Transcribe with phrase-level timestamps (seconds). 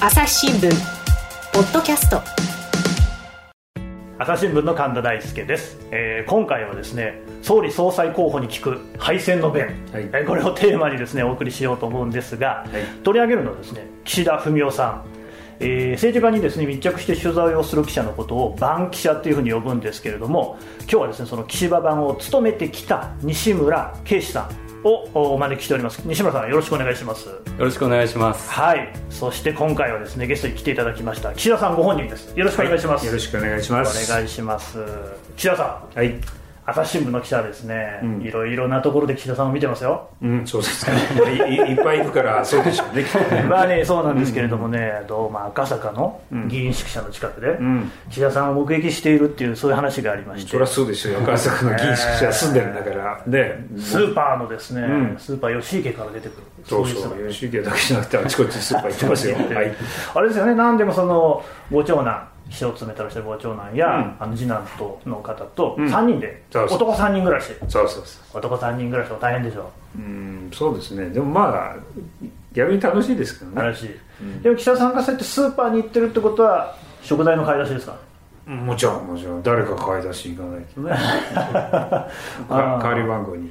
[0.00, 0.70] 朝日新聞
[1.52, 2.22] ポッドキャスト。
[4.16, 10.04] 朝日新聞の神田大輔です、えー今回はですね総理総裁候補に聞く敗戦の弁、はい。
[10.04, 12.64] えーこれをテーマにですねお送りしようと思うんですが、
[13.02, 15.04] 取り上げるのはですね岸田文雄さん、
[15.58, 26.00] えー政治家にですね密着して取材をする記者のことを番記者というふうに呼ぶんですけれども今日はですねその岸田版を務めてきた西村圭司さんをお招きしております。
[26.04, 27.28] 西村さんよろしくお願いします。
[27.28, 28.50] よろしくお願いします。
[28.50, 28.92] はい。
[29.10, 32.32] そして今回はですねゲストに来ていただきました岸田さんご本人です。
[32.36, 34.12] よろしくお願いします、よろしくお願いします。
[34.12, 34.78] お願いします。
[35.36, 35.98] 岸田さん。
[35.98, 36.37] はい。
[36.70, 40.92] 朝日新聞の記者ですね、んいろいろなところで岸田さんを見てますようん、そうですか。
[41.30, 43.06] いいいっぱいいるから、 そうでしょうね。
[43.48, 51.20] まあねそうなんですけれどもね、どうまあ赤坂の議員宿舎の近くで、ん岸田さんを目撃しているっていうそういう話がありましてそりゃそうでしょうよ。
[51.22, 53.20] 赤坂の議員宿舎住んでるんだから。
[53.26, 57.28] で、スーパーのですね、んスーパー吉池から出てくるそうそう。
[57.30, 59.36] 吉池だけじゃなくて、あちこちスーパー行ってますよ。
[59.56, 59.74] はい。
[60.14, 69.98] あれですよね何でもそのご長男秘書を務めてらっしゃるご長男や、うんあの次男との方とうん3人で、そうそう男3人暮らしそうそうそ男3人暮らしは大変でしょう。
[69.98, 71.10] うん、そうですね。
[71.10, 71.76] でもまあ、
[72.52, 73.56] 逆に楽しいですけどね。
[73.60, 73.88] 話、
[74.42, 77.96] でも岸田さんがそうやってスーパーに行ってるってことは食材の買い出しですか？
[78.46, 79.42] うんもちろん、もちろん。
[79.42, 80.90] 誰か買い出し行かないとね。
[81.36, 82.08] か
[82.48, 83.50] 代わり番号に。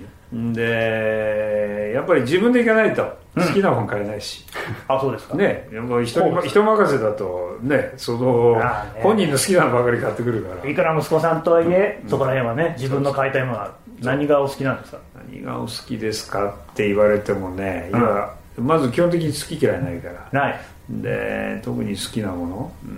[0.53, 4.45] で、やっぱり自分で行かないと好きな本買えないし。
[4.87, 5.35] あそうですか。
[5.35, 8.61] ね、もう人に人任せだとね、その
[9.01, 10.69] 本人の好きなのばかり買ってくるから。
[10.69, 14.99] いくら息子さんとはいえ、そこら辺はね自分の買いたいものがある何がお好きなんですか？
[15.29, 20.41] 何がお好きですかって言われてもね、今まず基本的に好き嫌いないから。
[20.41, 20.59] ない。
[20.89, 22.91] で特に好きなものうー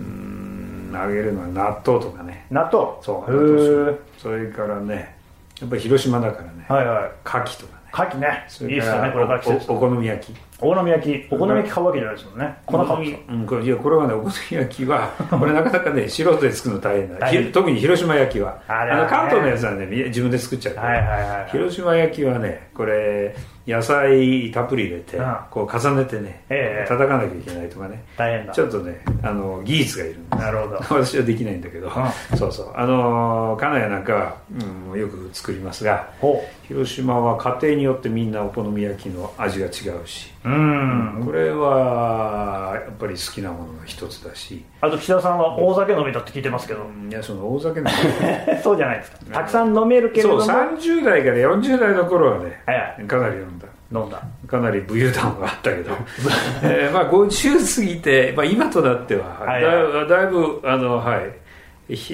[0.92, 2.46] んあげるのは納豆とかね。
[2.50, 3.02] 納豆？
[3.02, 5.16] そうそれからね
[5.60, 6.66] やっぱり広島だからね。
[6.68, 7.10] はいはい。
[7.24, 8.46] 牡蠣とかね牡蠣ね。
[8.62, 12.56] いいですよねこれから季節おおお好み焼きお好み焼きお好み焼き買うわけじゃないですもんね。
[12.66, 17.30] 粉買うんこれいやこれはねお好み焼きは これなかなかね素人で作るの大変だ。
[17.52, 18.58] 特に広島焼きは。
[18.68, 18.94] あね。
[18.94, 21.50] の関東のやつはねみ自分で作っちゃうから、はいはいはい。
[21.50, 23.34] 広島焼きはねこれ
[23.66, 25.36] 野菜たっぷり入れて、うん。
[25.50, 26.88] こう重ねてね、ええ。
[26.88, 28.02] 叩かなきゃいけないとかね。
[28.16, 28.52] 大変だ。
[28.52, 30.42] ちょっとねあの技術がいるんです。
[30.42, 30.76] なるほど。
[31.02, 32.72] 私はできないんだけど、うそうそう。
[32.74, 34.34] あの金谷なんかは、
[34.92, 39.68] うん、よく作りますがほ広島は家庭によってみんなお好み焼きの味が違
[40.02, 41.22] うし、ううん。
[41.24, 46.86] これはやっぱり好きなものの一つだし、あと岸田さんは大酒飲みだって聞いてますけど。
[47.08, 47.90] いやその大酒の
[48.62, 49.18] そうじゃないですか。
[49.32, 53.66] たくさん飲めるけれそうども30代から40代の頃はねはいはいかなり飲んだ。
[53.92, 54.22] 飲んだ。
[54.46, 55.92] かなり武勇談があったけど、
[56.62, 61.20] えーまあ、50過ぎて、まあ、今となっては、はいだいぶだいぶあのはい。
[61.20, 61.49] ひ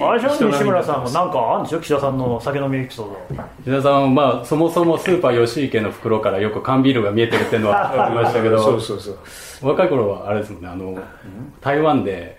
[0.01, 1.79] あれでしょ西村さんもなんかあるんでしょ？
[1.79, 3.43] 岸田さんの酒飲みエピソード。
[3.61, 9.17] 石田さんは、まあ、そもそもスーパー吉池の袋からよく缶ビールが見えてるっていうのはありましたけだそうど、そうそう。
[9.67, 10.97] 若い頃はあれですもんね、あの、
[11.61, 12.37] 台湾で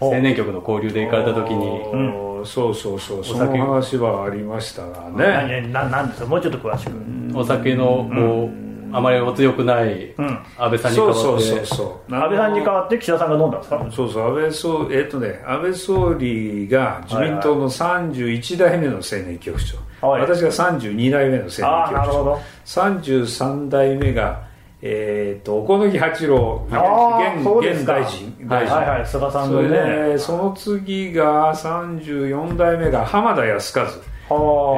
[0.00, 3.24] 青年局の交流で行かれた時に、おーそうそうそう。
[3.24, 3.58] そ酒。
[3.58, 5.68] の話はありましたがね。
[5.70, 6.26] 何ななんですか？
[6.26, 7.38] もうちょっと詳しく。
[7.38, 10.26] お酒の、こう、あまりお強くないうん。
[10.58, 12.14] 安倍さんに代わって、そうそうそうそう。
[12.14, 13.86] 安倍さんに代わって岸田さんが飲んだんですか？
[13.90, 19.58] そうそう安倍総えっとね安倍総理が自民党の31代目の青年局
[20.00, 20.22] 長、はい。
[20.22, 24.48] 私が32代目の青年局ああなるほ長ど33代目が
[24.82, 28.88] えっと小此木八郎現現大臣はい大臣、はい。
[28.88, 33.94] はい菅さんそれのねでその次が34代目が浜田康和、はあ、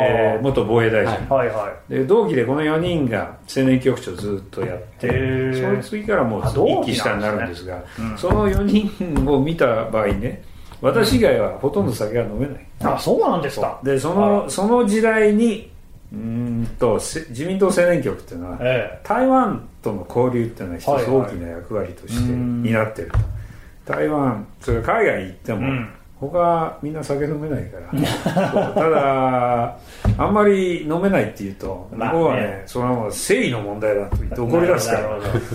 [0.01, 5.09] えー元防衛大臣、はいはいで同期でこの4人が青年局長ずっとやって
[5.55, 6.43] その次からもう
[6.83, 7.83] 一期下になるんですが
[8.17, 10.43] その4人を見た場合ね
[10.81, 12.67] 私以外はほとんど酒が飲めない。
[12.83, 13.81] あそうなんですか。
[13.85, 15.71] でそのその時代に
[16.13, 21.11] うーんとせ自民党青年局っていうのはえ台湾との交流っていうのは一つはいはい。
[21.11, 25.89] 大きな役割としてうん担ってると、台湾それ海外行っても、うん
[26.31, 28.75] 他みんな酒飲めないから。
[28.75, 29.77] ただ
[30.19, 34.95] あんまり飲めないっていうと向こうはねそれはもう誠意の問題だと言って怒り出すか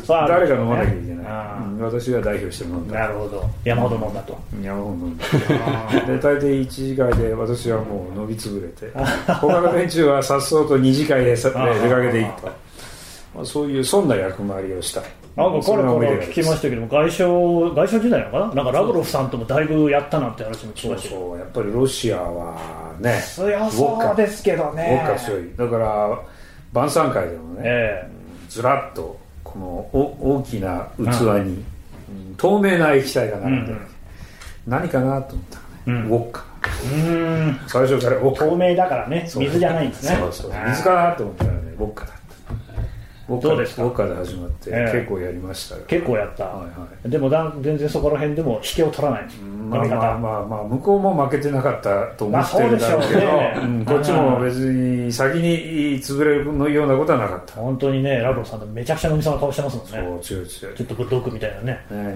[0.08, 0.28] ら。
[0.28, 3.00] 誰が飲まなきゃいけない、あうん私が代表して飲んーだ。
[3.00, 3.50] なるほど。
[3.64, 4.38] 山ほど飲んだと。
[4.62, 5.26] 山本飲んだ。
[6.06, 8.92] で大体1次会で私はもう伸び潰れて
[9.26, 11.52] 他の連中はさっそうと2次会で出か
[12.02, 12.48] けていくと、
[13.36, 15.02] まあ、そういうそんな役回りをした
[15.38, 17.30] なんかこれこれ聞きまししたけども外相
[17.70, 18.64] 外相時代なのかな？
[18.64, 21.22] なんかラブロフさんともだいぶやったなんて話も聞きそうましたけど。
[21.22, 26.20] そうやっぱりロシアはね強そうですけどウォねッカ強いだから
[26.74, 28.10] 晩餐会でもね、え
[28.50, 32.36] ずらっとこのお大きな器に、うん。
[32.36, 33.82] 透明な液体が並んでる、うん。
[33.82, 33.88] うん
[34.68, 36.10] 何かなと思ったらね、うん。
[36.10, 36.44] ウォッカ。
[36.94, 37.60] えうん。
[37.68, 38.46] 最初からウォッカ。
[38.46, 39.26] 透明だからね。
[39.30, 40.18] そう水じゃないんですね。
[40.20, 40.52] そうそう。
[40.72, 42.12] 水かなと思ったらねウォッカだ
[43.36, 49.28] ったウォッカでウォッカで始まって、結構やりました結構やった、はいはい、でもだ全然そこら辺でも引けを取らない、
[49.70, 53.60] まあまあまあまあ向こうも負けてなかったと思ってるんだろうけど、ね。
[53.64, 57.54] うん、こっちも別に先に潰れるのようなことはなかった。
[57.56, 59.92] 本当にねラブロさんめちゃくちゃ飲みそうな顔してますもんね。
[59.92, 61.86] そう強い強いちょっとブッドクみたいなね。
[61.90, 62.16] ね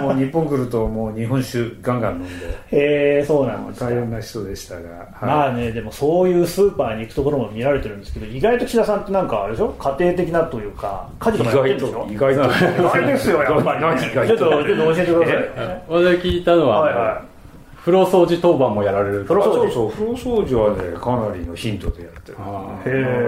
[0.00, 2.46] もう日本来るともう日本酒ガンガン飲んで。
[2.72, 9.74] へえそうなんです大変な人でしたが、はい、まあねでもそういうスーパーに行くところも見られてるんですけど意外と岸田さんってなんかあれでしょ？
[9.78, 12.06] 家庭的なというか家事とかやってるんでしょ？
[12.10, 12.46] 意外と意
[12.82, 14.26] 外ですよやっぱり、ね、ちょっと。
[14.26, 15.32] ちょっと教えてくださ
[15.72, 15.82] い。
[15.88, 17.30] 私聞いたのは、はいはい。
[17.80, 22.44] 風呂掃除当番もやられる風呂そうそう風呂掃除はねかなりのヒントでやってる、ね、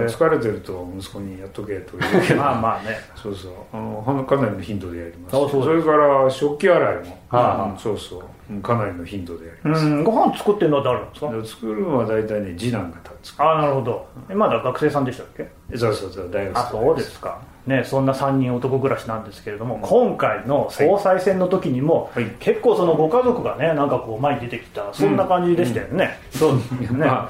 [0.05, 2.37] 疲れてると息子にやっとけという。
[2.37, 2.99] まあまあね。
[3.15, 3.51] そうそう。
[3.73, 5.35] あのかなりのヒントでやります。
[5.49, 8.17] それから食器洗いも、はあ、うん、そうそ
[8.51, 8.61] う。
[8.61, 10.03] かなりのヒントでやります。
[10.03, 11.55] ご飯作ってるのは誰なんですか？
[11.61, 14.05] 作るのは大体ね次男が作るああなるほど。
[14.35, 15.49] まだ学生さんでしたっけ？
[15.77, 17.41] そうそうそう大学生あそうですか。
[17.65, 26.49] ね、そんな3人男暮らしなんですけれども、今回の総裁選の時にも、はい、結構そのご家族がねなんかこう前に出てきたそんな感じでしたよね、うん。
[26.49, 27.29] うん、そうですね、ま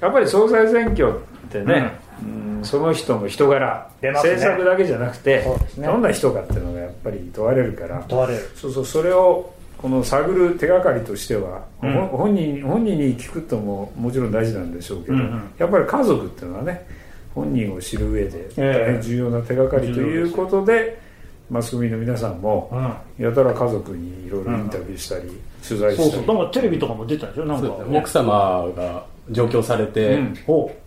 [0.00, 1.92] やっぱり総裁選挙ってね、
[2.22, 5.44] うん、その人の人柄、ね、政策だけじゃなくて、
[5.78, 8.04] ね、どんな人かっていうのがやっぱり問われるから。
[8.06, 8.50] 問われる。
[8.54, 16.86] そうそうそれをこの探る手がかりとしては、うん、本人本人に聞くとももちろん大事なんでしょうけど、うんうん、やっぱり家族っていうのはね
[17.34, 21.00] 本人を知る上で大変重要な手がかりということで、
[21.50, 22.70] マスコミの皆さんも、
[23.18, 25.22] やたら家族にいろいろインタビューしたり、
[25.66, 26.10] 取材したり。
[26.10, 26.36] そうそう。
[26.36, 27.44] なんかテレビとかも出たでしょ？
[27.44, 30.34] なんか、奥様が上京されて、うん、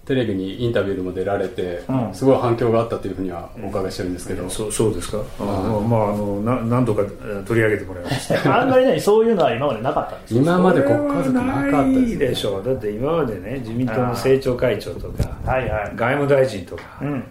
[0.05, 7.03] テレビにインタビューでも出られて、うん、すごい反響があったというふうにはお伺いしてるんですけど、うん、そうそうですか、あまああのな何度か
[7.45, 8.35] 取り上げてもらいました。
[8.61, 10.35] あんまりねそういうのは今までなかったんです。
[10.35, 16.83] 今までご家族なかったですでしょうだって今までね自民党の政調会長とか、 はいはい、外務大臣とか、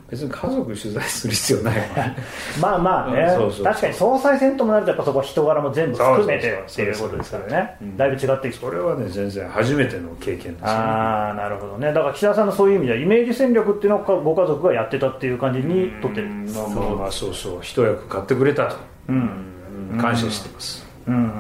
[0.09, 1.77] 別に家族取材する必要ない
[2.61, 7.77] まあまあね、そうそう確かに総裁選ともなるとやっぱそこ人柄も全部含めてっていうことですからね。
[7.99, 11.93] だいぶ違ってきそれはね全然初めての経験ですねああなるほどね。
[11.93, 16.29] だから岸田さんのそういう意味ではイメージ戦略っていうのをご家族がやってたっていう感じにとってる。
[16.29, 17.59] まあまあまあそうそう。
[17.61, 18.77] 一役買ってくれたと、
[19.09, 21.31] うん、感謝してます、うんうんうん、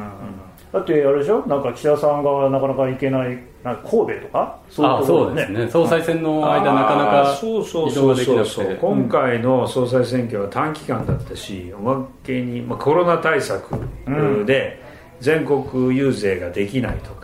[0.73, 1.47] だってあれでしょ？
[1.47, 4.59] なんか岸田さんがなかなか行けないなんか神戸とか？
[4.69, 5.69] そうね、そうですね。
[5.71, 8.45] 総裁選の間なかなかそうそうそうそう。
[8.45, 13.77] そう今回の総裁選挙は短期間だったしおまけに、まあ、コロナ対策
[14.45, 14.83] で
[15.21, 17.22] 全国遊説ができないとか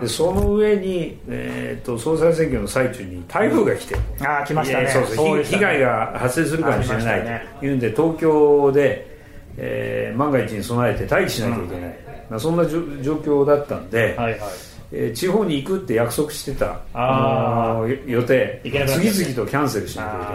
[0.00, 4.88] でその上に、えーと、総裁選挙の最中に台風が来て、あ来ましたね。
[4.88, 7.46] そうそう被害が発生するかもしれない。
[7.60, 9.18] というんで東京で、
[9.56, 11.98] えー、万が一に備えて待機しなきゃいけない、
[12.30, 18.60] うん、そんな状況だったんで、はいはいえー、地方に行くって約束してたあの予定。
[18.64, 20.26] 次々とキャンセルしなきゃい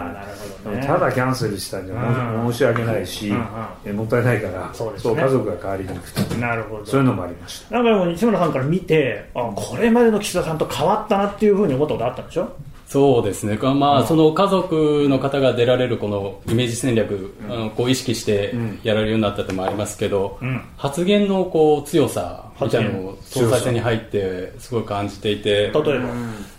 [0.64, 3.46] けない、ね、ただキャンセルしたんじゃ申し訳ないし、うん
[3.84, 6.34] うん、もったいないからそう、ね、家族が代わりに行くと。
[6.36, 6.86] なるほど。
[6.86, 7.74] そういうのもありました。
[7.74, 12.48] なんかも西村さんから見てあこれまでの岸田さんと変わったなっていうふうに思ったことあったんでしょ？
[12.86, 18.54] そうですね、まあ、その家族の方が出られるこのイメージ戦略、うん、こう意識して
[18.84, 25.88] やられるようになったってもありますけど、うん、発言のこう強さみたいなのを総裁選に入ってすごい感じていて例えば？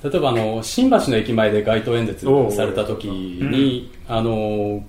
[0.09, 2.25] 例えばあの新橋の駅前で街頭演説
[2.56, 4.83] された時に、あの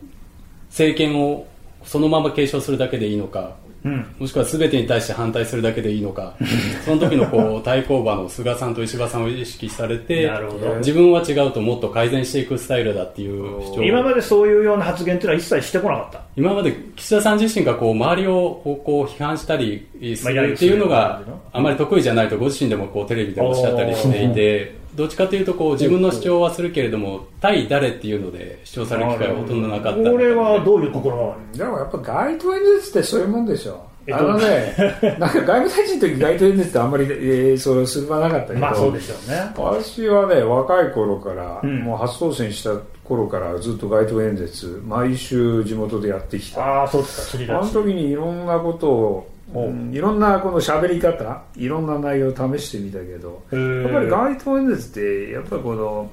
[0.69, 1.47] 政権を
[1.85, 6.35] そのまま継承するだけでいいのかうん、もしくは全てに対して反対するだけでいいのか。
[6.85, 10.31] その時のこう対抗馬の菅さんと石破さんを意識されて
[10.79, 13.83] 自分は違うともっと改善していくスタイルだっていう主張。
[13.85, 16.21] 今までそういうような発言っていうのは一切してこなかった。
[16.37, 19.87] 今まで岸田さん自身がこう周りをこう批判したり
[20.17, 21.23] するっていうのが
[21.53, 30.11] あまり得意じゃないとご自身でもこうテレビでおっしゃったりしていてどっちかというとこう自分の主張はするけれども対誰っていうので主張される機会はほとんどなかった。
[30.11, 33.87] これはどういうところでもやっぱ街頭演説ってそういうもんでしょ。
[34.11, 34.75] あのね、
[35.21, 39.53] なんか外務大臣の時街頭演説ってあんまり、えー、それする場なかったけど、まあそうでしょうね。
[39.57, 42.75] 私はね、若い頃から、うん、もう初当選した
[43.05, 46.65] 頃からずっと街頭演説、毎週地元でやってきた。
[46.65, 56.11] ああ、そうですか、あの時にいろんなことを、うん、いろんなこの喋り方、いろんな内容を試してみたけど、やっぱり街頭演説って、やっぱりこの、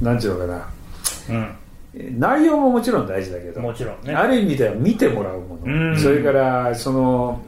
[0.00, 0.68] なんていうのかな、
[1.30, 2.18] うん。
[2.18, 5.98] 内容ももちろん大事だけどもちろん、ね、ある意味では見てもらうもの。
[5.98, 7.42] それからその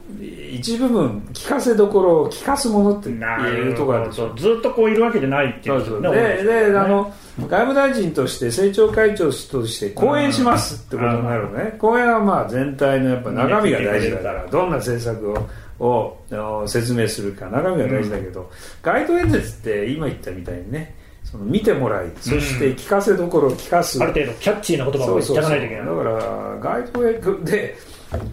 [0.51, 6.13] 一部分聞かせどころを聞かすものっていうところあるでしょずっとこういるわけじゃないっていう、そうそう。
[6.13, 11.75] でで、あの外務大臣として政調会長として講演しますってことになるのね。
[11.79, 15.47] 講演はまあ全体のやっぱ中身が大事だからどんな政策を
[15.79, 18.51] を説明するか中身が大事だけど、
[18.83, 25.85] 街頭演説って今言ったみたいにねその見てもらいそして聞かせどころを聞かす、ある程度キャッチーな言葉を言っていかないといけない。
[25.85, 27.75] だから街頭演説で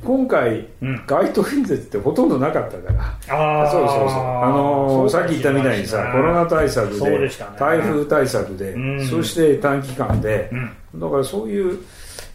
[0.05, 2.93] 今回、うん、街頭演説ってほとんどなかったか
[3.29, 3.63] ら。
[3.63, 4.09] あそうそうそう。
[4.09, 10.51] あのー、さっき言ったみたいにさコロナ対策で、ね、台風対策で、うん、そして短期間で、
[10.93, 11.79] うん、だからそういう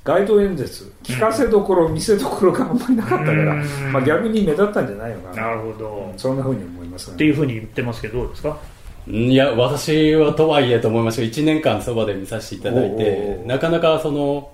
[0.06, 3.56] 街頭演説聞かせどころ、見せどころがあんまりなかったから、
[3.92, 5.48] まあ、逆に目立ったんじゃないのかな。
[5.48, 6.14] なるほど。
[6.18, 8.58] そんなふうに思います、ね、っていうふうに言ってますけどどうですか？
[9.06, 14.50] いや私はとはいえと思いました1年間そばで見させていただいてなかなかその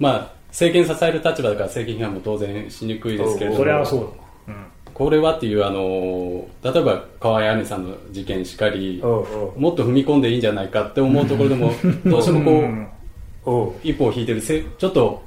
[0.00, 4.00] まあ政権支える立場だから政権批判も当然しにくいですけれどそれはそう、
[4.48, 11.72] うん、これはっていうあの例えば河合亜美さんの事件しかりもっと踏み込んでいいんじゃないかって思うところでも
[12.06, 12.88] どうしても
[13.44, 15.22] こう一歩を引いてるちょっと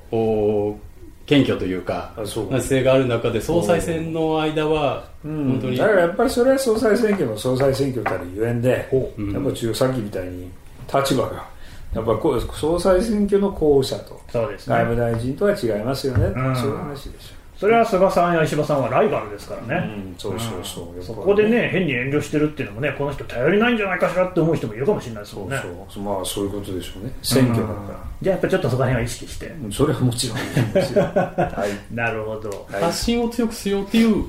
[1.27, 8.89] 謙虚というか姿勢がある中で総裁選の間は本当に、だからやっぱりそれは総裁選挙の総裁選挙たるゆえんで、
[9.31, 10.50] やっぱ中さっきみたいに
[10.91, 11.45] 立場が
[11.93, 25.58] やっぱこう総裁選挙の候補者と外務大臣とは違いますよね、うん、そういう話でしょそれは菅さんや石破さんはライバルですからね、うん、そうそうそう、うん、そこでね変に遠慮してるっていうのもねこの人頼りないんじゃないかしらって思う人もいるかもしれないですもんね。
[25.62, 26.03] そうそう。
[26.03, 27.12] まあそういうことでしょうね。
[27.22, 29.51] 選挙だから、じゃあやっぱりちょっとそこら辺は意識して。
[29.74, 34.24] それはもちろん はい、なるほど、はい、発信を強くしようっていう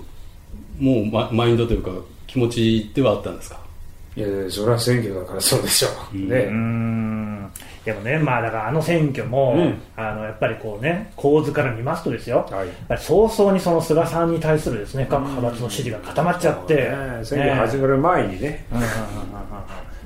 [0.80, 1.92] もうママインドというか
[2.26, 3.59] 気持ちではあったんですか？
[4.16, 7.50] いやそれは選挙だからそうでしょう、ね、うん。
[7.84, 18.66] でもね、まあ、だからあの選挙も、うん、あのやっぱりこうね構図から見ますとですよ、はい、やっぱり早々にその菅さんに対するですね各派閥の支持が固まっちゃって、ね、選挙始まる前にね、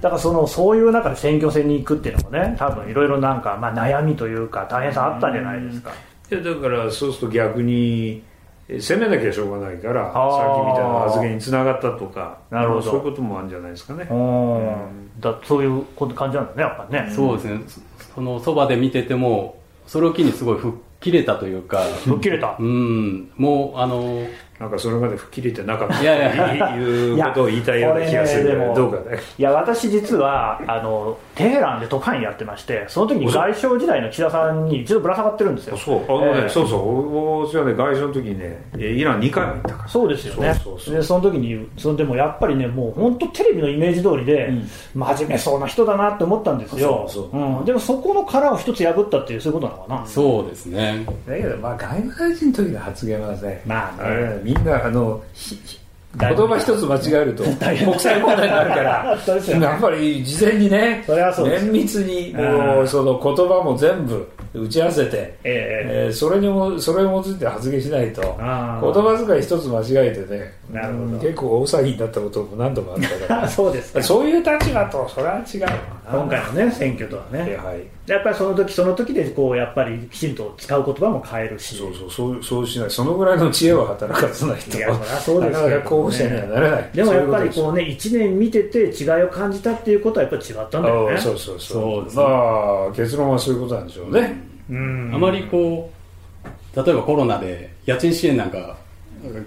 [0.00, 5.92] だからそのそういう中で選挙戦に行くっていうのもね多分いろいろなんか、まあ、悩みというか大変さあったんじゃないですか、
[6.30, 8.22] いやだからそうすると逆に
[8.68, 12.82] 攻めなきゃしょうがないからさっきみたいな発言につながったとかなるほど。
[12.82, 17.12] そういうこともあるんじゃないですかね、うん、だそういう感じなんだねやっぱね。
[17.14, 17.60] そうですね。
[18.14, 21.82] そのそばで見ててもそれを機にすごい吹っ切れたというか。
[22.04, 22.56] 吹っ切れた。
[22.58, 23.30] うん。
[23.36, 24.26] もうあの
[24.58, 28.50] なんかそれまで吹っ切れてなかったいやいうことを言いたいような気がする。
[28.50, 29.18] けど、どうかね。
[29.36, 35.76] いや私実はあのテヘランで特派員やってましてその時に外相時代の岸田さんに一度ぶら下がってるんですよ。
[35.76, 36.04] そう。
[36.04, 37.46] あのね、えー、そうそう。
[37.46, 40.54] 私はね外相の時にねイラン2回も行ったからそうですよね。
[40.88, 47.10] でその時にそのでもやっぱりねもう本当テレビのイメージ通りで、うん、真面目そうな人だなって思ったんですよ。
[47.32, 50.06] うん、でもそこの殻を一つ破ったっていうそういうことなのかな。
[50.06, 51.04] そうですね。
[51.26, 55.22] だけどまあ外務大臣の時の発言はねまあねみんなあの
[56.16, 59.16] 言葉一つ間違えると 国際問題になるから
[59.60, 71.18] やっぱり事前にね綿密にもうその言葉も全部打ち合わせて、えー、えー、それにもそれを用いて発言しないと言葉遣い一つ間違えてねなるほど。
[71.18, 73.48] 結構大騒ぎになったことも何度もあったから。
[73.50, 75.62] そうですそういう立場とそれは違う
[76.06, 81.76] 今回のね選挙とはね、はい、やっぱりその時その時でこうやっぱりきちんと使う言葉も変えるし。
[81.76, 82.90] そうそうそうそうしない。
[82.90, 84.76] そのぐらいの知恵は働かせないと。
[84.76, 91.18] いやそうです候補者にはならない、でもやっぱりこうね1年見てて違いを感じたっていうことはやっぱり違ったんだよね。
[91.18, 92.10] そうそうそう。
[92.10, 94.36] そう、まあ結論はそういうことなんでしょうね、
[94.70, 95.90] うん、あまりこ
[96.74, 98.76] う例えばコロナで家賃支援なんか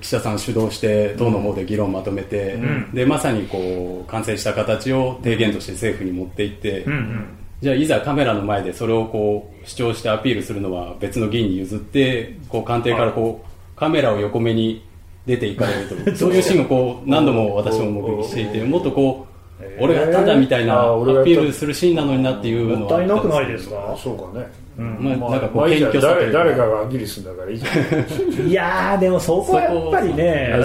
[0.01, 7.27] 記者さん主導して党の方で議論をまとめて、うん、でまさにこう完成した形を提言として政府に持っていって、うんうん、
[7.61, 14.83] じゃあいざカメラの前でそれをこう主張してアピールするのは別の議員に譲ってこう官邸からこうカメラを横目に
[15.25, 16.33] 出ていかれると そう。
[16.33, 19.25] いうシーンをこう何度も私も目撃していてもっとこ
[19.59, 20.85] う俺がただみたいなア
[21.23, 23.95] ピールするシーンなのになっていうのはもったいなくないですか？
[23.97, 24.45] そうかね。
[24.61, 28.47] うんまあ、なんかこう、謙虚さ誰誰かがギリスんだからいいじゃん。
[28.47, 30.55] いやーでもそこはやっぱりね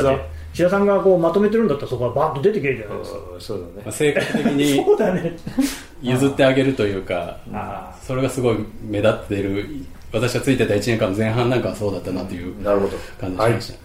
[0.52, 3.18] 岸田さんがこうまとめてるんだったらそこはバッと出てけるじゃないですか。
[3.38, 5.36] そうだね、まあ、性格的に そうだね。
[6.02, 7.38] 譲ってあげるというか
[8.02, 9.66] それがすごい目立っている。
[10.12, 13.72] 私がついてた1年間の前半なんかはそうだったなという感じしました。
[13.72, 13.78] ね、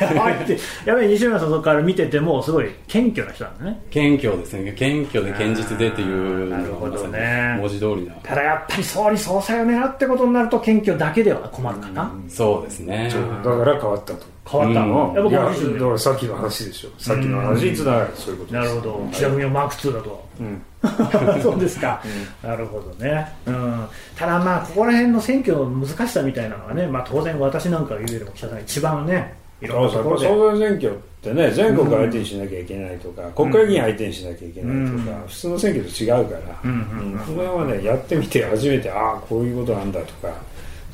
[0.00, 0.58] やばいって。
[0.84, 3.82] やっぱり西村さんから見ててもすごい謙虚な人なんだね。
[3.90, 4.72] 謙虚ですね。
[4.72, 7.56] 謙虚で堅実でっていうなるほどね。
[7.58, 8.14] 文字通りな。
[8.22, 13.10] ただやっぱり総理総裁を狙ってことになると謙虚だけでは困るかな、うそうですね。
[13.44, 16.90] だから変わったと変わったの、うん、いやだからさっきの話でしょ。
[16.98, 19.08] さっきの話につながるそういうことなるほど。
[19.12, 20.62] ちなみにマーク2だと、うん、
[21.42, 22.02] そうですか、
[22.42, 30.26] うん、なるほどね、うん、ただまあここら辺の選挙の難しさみたいなのはね、まあ、当然私なんかが言うよりも記者さん一番ねいろんなところで。
[30.26, 40.32] 総裁選挙ってね全国相手にしなきゃいけないとか、うん、国会議員相手にしなきゃいけないとか、うん、普通の選挙と違うから、うんその辺はねやってみて初めてああこういうことなんだとか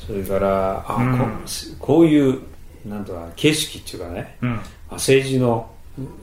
[0.05, 1.25] それからあ、うん、こ
[1.79, 2.39] こういう
[2.89, 5.69] なんとか景色っていうかね、まあ、政治の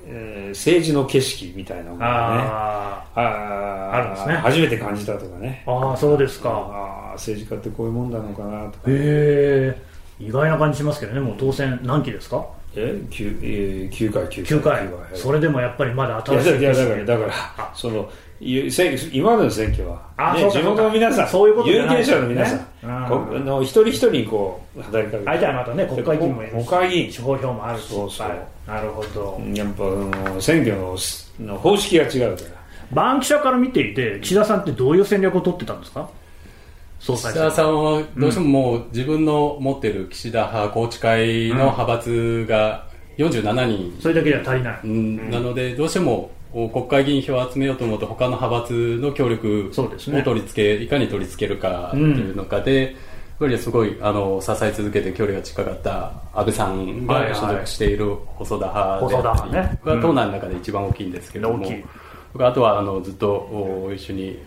[0.07, 4.35] えー、政治の景色みたいなものがねああるんですね。
[4.35, 5.65] 初めて感じたとかね。
[5.67, 6.49] ああそうですか。
[6.51, 9.83] ああ政治家ってこういうもんなのかなとか、ね、へえ
[10.21, 11.19] 意外な感じしますけどね。
[11.21, 12.47] もう当選何期ですか？
[12.77, 15.19] え 9, えー、9回9回 ,9 回。
[15.19, 18.09] それでもやっぱりまだ新しいいやだからだからその
[18.41, 22.65] 今までの選挙は、ね、地元の皆さんそういうこと有権者の皆さん、ね、
[23.41, 25.25] の一人一人にこう働きかけて。
[25.25, 27.11] 相手はまたね国会議員もいる国会議員。
[27.11, 27.89] 地方票もあるし。
[27.89, 28.29] そうそう。
[28.67, 29.41] なるほど。
[29.55, 30.97] やっぱ選挙の
[31.41, 32.51] の方式が違うから。
[32.93, 36.09] バンキシャから見ていて岸田さんってどういう戦略を取ってたんですか？
[37.01, 42.87] 岸田さんはどうしてももう自分の持ってる岸田派宏池会の派閥が
[43.19, 52.93] 47人、それだけでは足りない、なのでどうしても国会議員票を集めようと思うと他の派閥の協力を取り付け、いかに取り付けるかというのかで、やっ
[53.41, 61.69] ぱりすごいあの支え続けて距離が近かった安倍さんが所属している細田派であったりが党内の中で一番大きいんですけども、
[62.39, 64.39] あとはあのずっと一緒に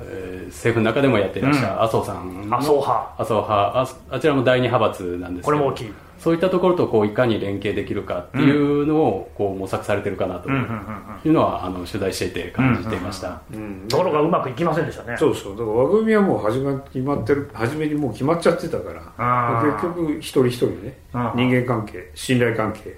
[0.00, 3.14] えー、政府の中でもやっていらっしゃる麻生さん麻生派。
[3.18, 5.58] 麻生派ああちらも第二派閥なんですけど。
[5.58, 13.40] これも大きいそういったところとこういかに連携できるかっていうのをこう模索されてるかなというのはあの取材していて感じていました、
[13.88, 15.16] ところがうまくいきませんでしたね。
[15.18, 15.56] そうそう。
[15.56, 22.96] だから枠組みはもう始ま決まってる初めにもう決まっちゃってたから結局一人一人ね人間関係信頼関係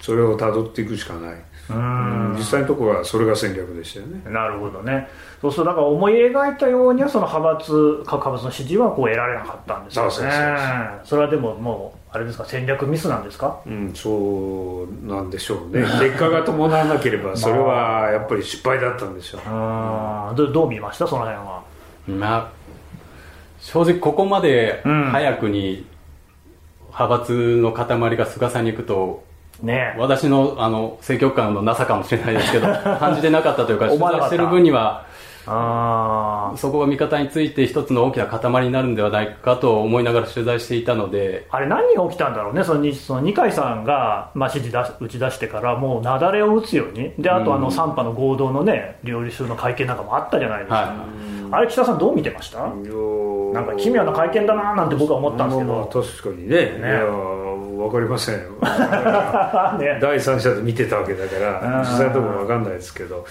[0.00, 1.34] それをたどっていくしかない。
[2.36, 4.22] 実際のところはそれが戦略でしたよね。
[4.28, 5.08] なるほどね。
[5.40, 10.10] そうするとだから思い描いたようにはその派閥各派閥の支持はこう得られなかったんですよね。
[11.04, 13.60] それはでももうあれですか戦略ミスなんですか？
[13.66, 15.82] うんそうなんでしょうね。
[16.00, 21.06] 結果が伴わなければそれはやっぱり失敗だったんでしょう、まあ、どどう見ました？
[21.06, 21.62] その辺は。
[22.08, 22.48] まあ
[23.60, 25.86] 正直ここまで早くに
[26.88, 29.22] 派閥の塊が菅さんに行くと
[29.62, 32.66] ね、私のあの政局感のなさかもしれないですけど
[32.98, 35.04] 感じてなかったというか取材してる分には
[35.46, 41.46] あそこが味方について一つの大きな塊になるんではないかと思いながら取材していたので。
[41.50, 47.12] あれ何が起きたんだろうねそのその二階さんが、まあ、指示出打ち出してからもう雪崩を打つように。
[47.18, 50.96] であとあの3波の合同のね料理集の会見なんかもあったじゃないですか、はい、
[51.52, 52.60] あれ北さんどう見てました？
[52.60, 56.56] なんか奇妙な会見だななんて僕は思ったんですけど、まあ、確かにね。
[56.56, 57.00] ね
[57.88, 58.36] 分かりません
[59.78, 63.24] ね、第三者で見てたわけだから実際のところ分かんないですけど、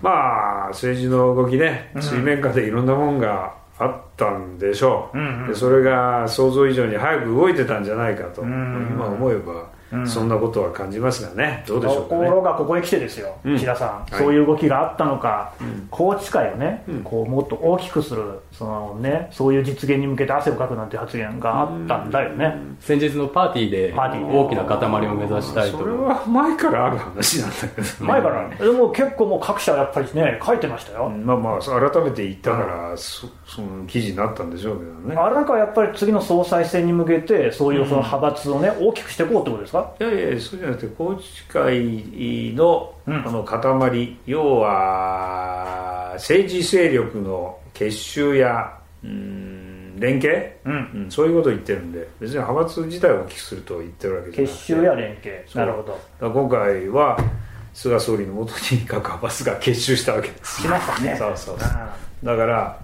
[0.00, 9.70] まあ政治の動きね水面下でいろんなもんがあったんでしょう、うんうん、でそれが想像以上に早く動いてたんじゃないかと、今思えば
[10.06, 15.52] そんなことは感じますがね、どうでしょうところがここへ来てですよ、岸田さん、そういう動きがあったのか、
[15.92, 25.78] 宏池会をね、こうもっと大きくするその、ね、そういう実現に向けて汗をかくなんて発言があったんだよね、先日のパーティーで大きな塊を目指したいと。
[25.78, 28.48] それは前からある話なんだけど、ね、前から。
[28.48, 35.16] でも結構もう各社やっぱりね書いてましたよ、まあまあ改めて言ったから、そその記事になったんでしょうけどね。
[35.16, 39.81] あれなんかやっぱり次の総裁選に向けてそういうその派閥をね、大きくしていこうってことですか？
[40.00, 54.52] いやいやそじゃなくて宏池会のこの塊、要は政治勢力の結集やうん連携、うん、そういうことを言ってるんで別に派閥自体を大きくすると言ってるわけじゃなくて。
[54.52, 55.46] 結集や連携。
[55.54, 56.30] なるほど。
[56.30, 57.18] 今回は
[57.74, 60.62] 菅総理のもとに各派閥が結集したわけです。
[60.62, 61.16] しましたね。
[61.16, 62.78] そうそうだから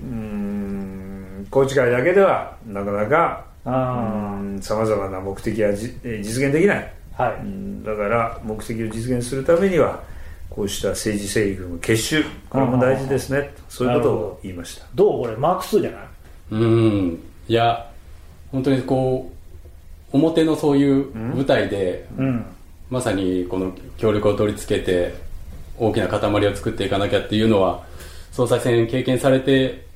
[0.00, 6.92] うん宏池会だけではなかなかさまざまな目的は実現できない。
[7.16, 10.02] はい、だから目的を実現するためには
[10.50, 12.24] こうした政治勢力の結集。
[12.50, 13.54] これも大事ですね。
[13.68, 14.86] そういうことを言いました。
[14.94, 15.22] どう？
[15.22, 16.00] これマーク2じゃない？
[16.50, 17.18] うん。
[17.48, 17.90] いや
[18.52, 19.32] 本当にこ
[20.12, 22.44] う表のそういう舞台で、うん、
[22.90, 25.14] まさにこの協力を取り付けて
[25.78, 27.84] 大きな塊を作っていかなきゃっていうのは
[28.30, 29.86] 総裁選経験されて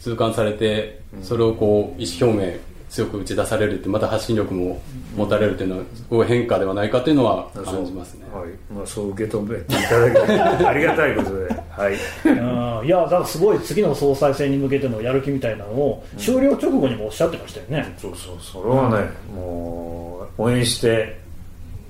[0.00, 4.80] 痛感されてそれをこう意思表明強く打ち出されるってまた発信力も
[5.16, 8.50] 持たれるっていうのはすごい変化ではないかというのは感じますね、はい。
[8.72, 11.94] まあ、そう受け止めていただけてありがたいことで、はい、
[12.86, 18.36] いやだからすごい次の総裁選に向けてのやる気みたいなのを終了直後にもおっしゃってましたよね、うん、そうそう。
[18.40, 21.18] それはね、うん、もう応援して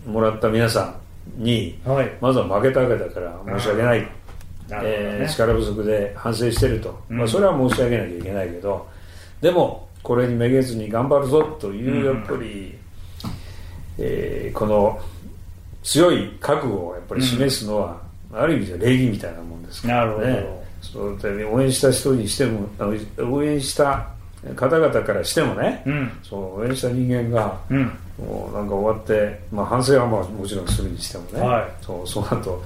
[0.07, 0.95] もらった皆さ
[1.39, 4.09] んに、はい、まずは負けたわけだから申し訳ない、ね。
[4.71, 8.87] えー、力不足で反省してると、まあ、それは申し上げなきゃいけないけど。
[9.41, 13.31] でもこれにめげずに頑張るぞというやっぱり、うん、
[13.99, 15.01] えー、この
[15.83, 20.67] 強い覚悟をやっぱり示すのは、うん、ある意味では礼儀みたいなもんですから、ね、なるほど。
[20.81, 22.69] そう応援した人にしても
[23.19, 24.07] 応援した
[24.55, 32.63] 方々からしてもね、うん、そう応援した人間が、うん、もうなんか終わって、まあ、反省はまあもちろんするにしてもね、はい、そうその後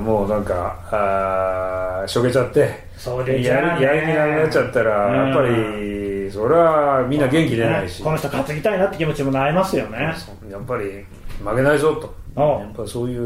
[0.00, 10.14] もうなんかあしょげちゃってそうでやるやる気なくなっちゃったら、やっぱりそれはみんな元気出ないし、この人担ぎたいなって気持ちもなりますよね。
[10.50, 11.04] やっぱり
[11.44, 12.14] 負けないぞと。
[12.36, 13.18] やっぱそうい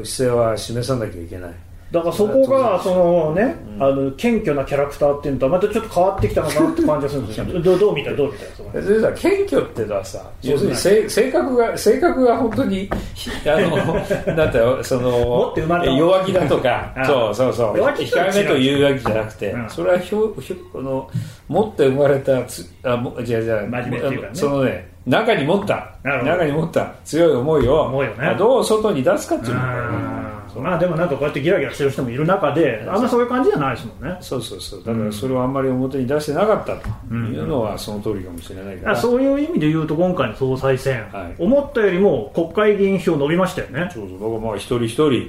[0.00, 1.54] う姿勢は示さなきゃいけない
[1.90, 7.62] だからそこがそのね、うん、あの謙虚なキャラクターっていうのとはまたちょっと変わってきたのかなって感じがするんですよ。
[7.62, 12.90] どどう見たどう見たそれ謙虚ってのはさ要するに性格が性格が本当に
[13.46, 17.74] あの だってその弱気だとかそうそうそう。
[17.74, 21.10] 控えめというわけじゃなくて、うん、それはひょひょこの
[21.48, 24.30] 持って生まれたつあもじゃじゃ真面目っていうかね。
[24.34, 25.94] そのね中に持った。
[26.04, 29.60] 中に持った強い思いを思いを、ね、どう外に出すかっていうの。
[29.62, 30.17] が
[30.60, 34.16] まあでもなんかこうやってギラギラしてる人もいる中であんまそういう感じじゃないですもんね。
[34.20, 34.84] そうそうそう。
[34.84, 43.90] だからそれをあんまり表に出してなかったというのはその通りかもしれないから、うん、そういう意味で言うと今回の総裁選、はい、思ったよりも国会議員票伸びましたよね。
[43.92, 44.18] そうそう。
[44.18, 45.28] だからまあ一人一人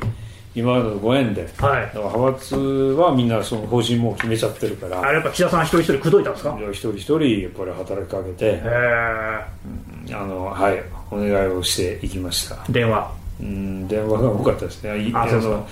[0.55, 5.01] 今までのご縁で、はい、だから派閥はみんなその方針も決めちゃってるから。
[5.01, 6.57] あやっぱ岸田さん一人一人口説いたんですか？
[6.71, 8.61] 一人一人やっぱり働きかけて。
[8.65, 10.83] あのはい。
[11.11, 12.57] お願いをしていきました。
[12.69, 15.12] 電話うん電話が多かったですね。
[15.13, 15.67] あの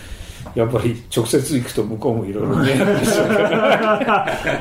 [0.55, 3.19] やっぱり直接行くと向こうもいろいろ迷惑です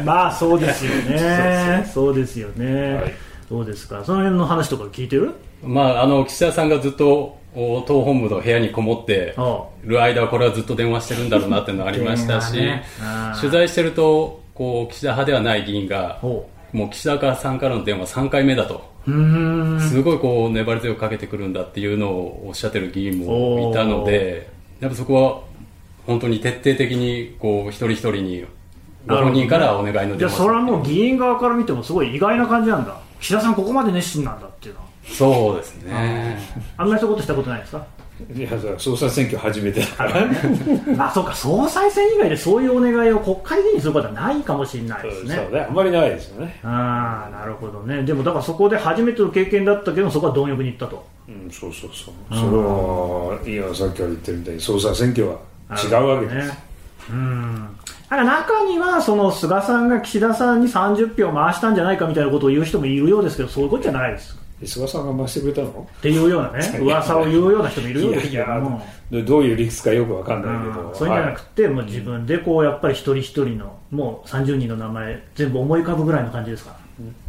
[0.05, 1.88] まあそうですよね。
[1.92, 3.14] そうですよね、はい、
[3.49, 4.05] どうですか？
[4.05, 5.35] その辺の話とか聞いてる？
[5.62, 9.35] まああの岸田さんがずっと党本部の部屋にこもって
[9.85, 12.85] る間はこれはずっと電話してるんだろうなっていうのがありましたし、ね、
[13.40, 16.21] 取材してるとこう岸田派ではない議員が
[16.72, 18.94] もう岸田さんからの電話3回目だと。
[19.07, 24.48] すごいこう粘り強くかけてくるんだっていうのをおっしゃってる議員もいたので
[24.81, 25.40] やっぱそこは
[26.07, 28.44] 本当に徹底的にこう一人一人に
[29.07, 32.96] ご本人からお願いのじゃあそれはもう議員側から見てもすごい意外な感じなんだ。
[33.20, 34.87] 岸田さんここまで熱心なんだっていうのは。
[35.05, 36.38] そうですね。
[36.76, 37.87] あんな一言したことないですか？
[38.35, 40.26] いや総裁選挙初めてだから。
[41.07, 45.35] あそうか総裁選以外でそういうお願いを国会議員にすることはないかもしれないですね。
[45.37, 45.66] そうね。
[45.68, 46.59] あんまりないですよね。
[46.64, 48.02] ああなるほどね。
[48.05, 51.05] でもだからそこで初めての経験だったけどそこは貪欲に行ったと。
[51.29, 52.14] うんそうそうそう。
[52.35, 55.37] それは今さっきから言ってるみたいに総裁選挙は
[55.70, 56.59] 違うわけです、ね、
[57.11, 57.68] うん。
[58.09, 65.69] だから中にはその菅さんが岸田さんに30票回したんじゃないかみたいなことを言う人もいるようですけどそういうことじゃないです菅さんが増してくれたの？
[65.99, 76.77] っていうようなね噂を言うような人もいるようですけどもどういう理屈かよく分かんないけど、そういうんじゃなくて、もう自分でこうやっぱり一人一人のもう30人の名前全部思い浮かぶぐらいの感じですか？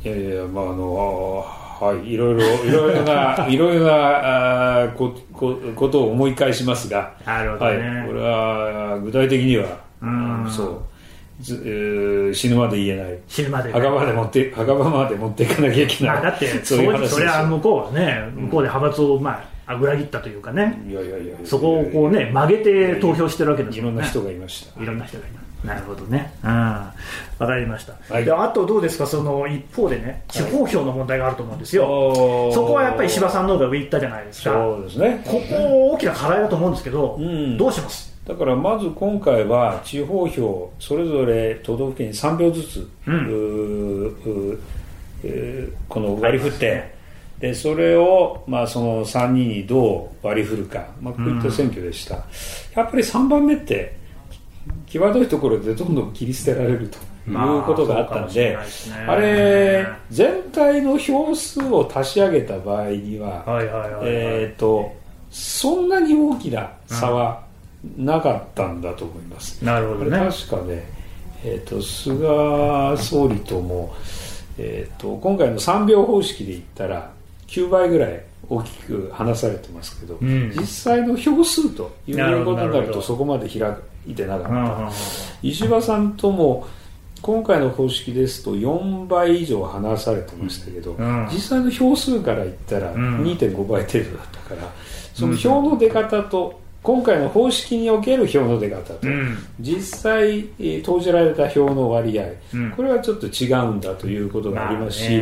[0.03, 7.13] いやいやまああのはいいろいろいろいろな いろいろなあここことを思い返しますが。
[7.25, 9.65] なるほど、ね、はい、これは具体的には
[10.01, 10.45] うん。
[10.49, 10.67] そう。
[10.67, 10.79] ず
[11.41, 13.17] 死ぬまで言えない。
[13.27, 20.81] 死ぬまで、墓場まで持って墓場まで持っていかなきゃいけない、まあ、だってそういうそれは向こうはね向こうで派閥をまああぐら切ったというかね。
[20.87, 24.81] いやいやいやそこをこうね曲げて投票してるわけですいろんな人がいました。
[24.81, 25.47] いろんな人がいます。
[25.65, 26.33] なるほどね。
[26.43, 26.51] うん。
[26.51, 26.93] わ
[27.39, 27.95] かりました。
[28.13, 32.09] はい、であとどうですか、その一方でね、地方票の問題があると思うんですよ。
[32.09, 32.13] は
[32.49, 34.51] い、そこはやっぱり石破さんの方が上行ったじゃないですか。
[34.51, 35.23] そうですね。
[35.25, 38.15] ここ大きな課題だと思うんですけど、うん、どうします？
[38.27, 44.59] だからまず今回は地方票それぞれ都道府県に3票ずつ、うん、
[45.87, 46.97] この割り振って。
[47.39, 52.21] でそれを、まあ、その3人にどう割り振るか、まあ、こういった選挙でした、うん、
[52.75, 53.95] やっぱり3番目って
[54.87, 56.97] 際どいところでどんどん切り捨てられると
[57.29, 58.57] いうことがあったので、
[59.07, 63.43] あれ全体の票数を足し上げた場合には
[64.03, 64.95] えっと
[65.29, 67.46] そんなに大きな差は
[67.97, 69.63] なかったんだと思います。
[69.63, 70.17] なるほどね。
[70.17, 70.87] 確かね、
[71.43, 73.95] えっ、ー、と菅総理とも、
[74.57, 77.11] えっ、ー、と今回の3秒方式で言ったら
[77.47, 83.75] 9倍ぐらい大きく話されてますけど、うん、実際の票数ということになるとそこまで開
[84.07, 84.91] いてなかった。
[85.41, 86.67] 石破さんとも
[87.21, 94.71] 今回の方式ですと4倍以上話されてましたけど、うん、実際の票数から言ったら2.5倍程度だったから、
[95.13, 100.43] その票の出方と今回の方式における票の出方と、うん、実際、
[100.83, 105.21] 投じられた票の割合、うん、これはちょっと違うんだということがありますし、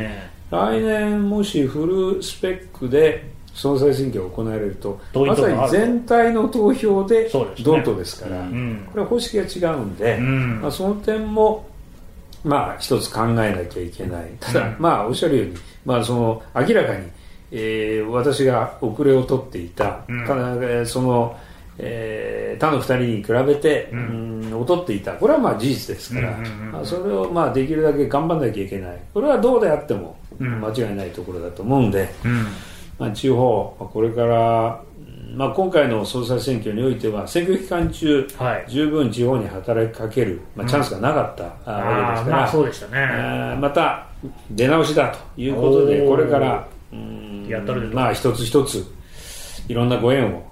[0.51, 7.31] 来年もしフルスペックで総裁選挙が行われるとまさに全体の投票で
[7.63, 11.67] ドンとですから、ね、これは方式が違うんで、まあ、その点も
[12.43, 14.31] まあ一つ考えなきゃいけない。
[14.39, 17.07] ただ、まあおっしゃるように、まあ、その明らかに、
[17.51, 21.35] えー、私が遅れを取っていた、うん、その
[21.77, 25.13] えー、他の2人に比べて、うん、劣っていた。
[25.13, 26.37] これはまあ事実ですから、
[26.71, 28.99] まあ、それをまあできるだけ頑張らなきゃいけない。
[29.13, 32.43] これはどうであっても間違いないところだと思うんで、うん、
[32.97, 34.81] まあ、地方これから
[35.35, 44.07] まあ、今回の総裁選挙においては選挙期間中、はい、十分地方に働きかける、まあ、チャンスがなかった、うん、わけですから、まあ、そうでしたね、また
[44.51, 46.67] 出直しだということでこれから
[47.49, 48.85] やったるまあ一つ一つ
[49.67, 50.43] いろんなご縁を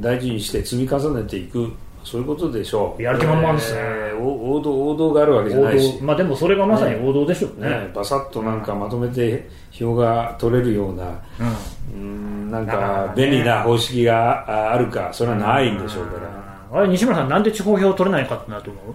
[0.00, 1.72] 大事にして積み重ねていく。
[2.04, 3.02] そういうことでしょう。
[3.02, 6.02] やる気満々ですね、えー、王道王道があるわけじゃないし。
[6.02, 7.70] まあでもそれがまさに王道でしょうね。
[7.70, 11.22] ねバサッとなんかまとめて票が取れるような、
[11.94, 16.18] うん、なんか便利な方式があるかそれはないんでしょうか
[16.72, 18.94] ら、あれ西村さんなんで地方票取れないかってなと思う？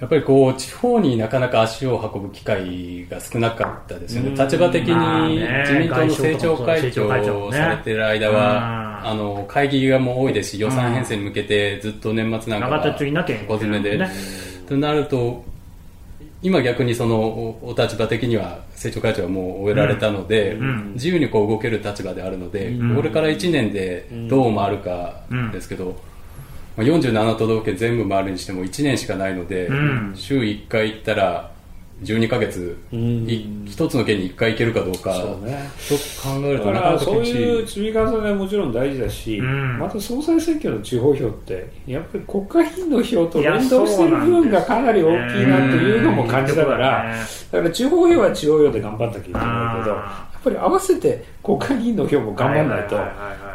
[0.00, 12.80] やっぱりこう地方になかなか足を運ぶ機会が少なかったですよね、立場的に自民党の政調会長をされてる間は、あの会議がもう多いですし、予算編成に向けてずっと年末なんかは
[13.46, 14.04] 小詰めで。
[14.68, 15.44] となると
[16.42, 17.16] 今逆にその
[17.62, 20.58] お立場的には政調会長はもう終えられたので、
[20.92, 25.20] 自由にこう動ける立場であるので、これから1年でどう回るか
[25.52, 25.96] ですけど、
[26.76, 31.54] 47都道府県全部回るにしても1年しかないので、うん、週1回行ったら
[32.02, 35.14] 12か月、うん、一つの県に1回行けるかどうか。
[35.14, 35.94] そう、ね、と
[36.28, 47.16] 考えるとなかなかそういう積み重ねはもちろん大事だし、うん、また総裁選挙の地方票ってやっぱり国会議員の票と連動している部分がかなり大きいなというのも感じながら、
[47.52, 49.38] だから地方票は地方票で頑張ったきゃいけな
[49.78, 52.98] いけどやっぱり合わせて国会議員の票も頑張らないと、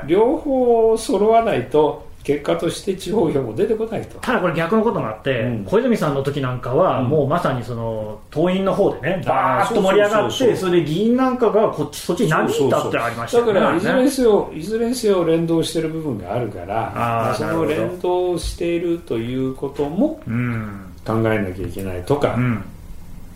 [0.07, 4.19] 両方揃わないと結果として地方票も出てこないと。
[4.19, 20.21] ただこれ逆のことがあって、うん、小泉さんの時なんかは、もうまさにその党員の方でねバーッと盛り上がってそれで議員なんかがこっちそっちに何人だってありました、ね、だからいずれにせよいずれにせよ連動している部分があるからその連動しているということも
[21.05, 22.63] 考えなきゃいけないとか、うん。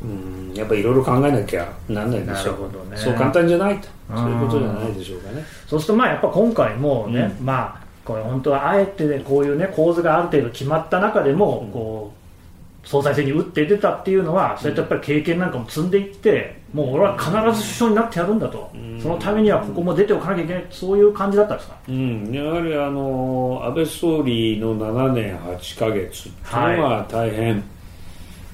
[0.04, 3.88] うんやっぱりいろいろ考えなきゃなんないでしょう、ね、そう簡単じゃないと。
[4.16, 5.44] そういうことじゃないでしょうかね。
[5.66, 18.70] そうするとまあやっぱ今回もね、うん、まあこれ本当はあえて、ね、こういうね構図がある程度決まった中でも、こう総裁選に打って出たっていうのは、そういったやっぱり経験なんかも積んでいって、もう俺は必ず首相になってやるんだと、
[19.02, 27.64] そのためにはここも出ておかなきゃいけない、そういう感じだったんですか、うん、やはりあの安倍総理の7年8か月というのは大変、はい、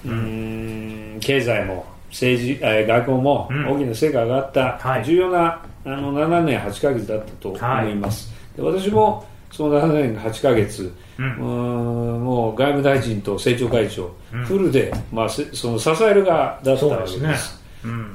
[0.05, 7.57] うん経済も政治、え外交も大きな成果があった重要な、あの7年8か月だったと思
[7.89, 8.31] います。
[8.57, 17.59] はい、私もその7年8か月、うん、もう外務大臣と政調会長、うん、フルで、まあ、その支える側だったわけです。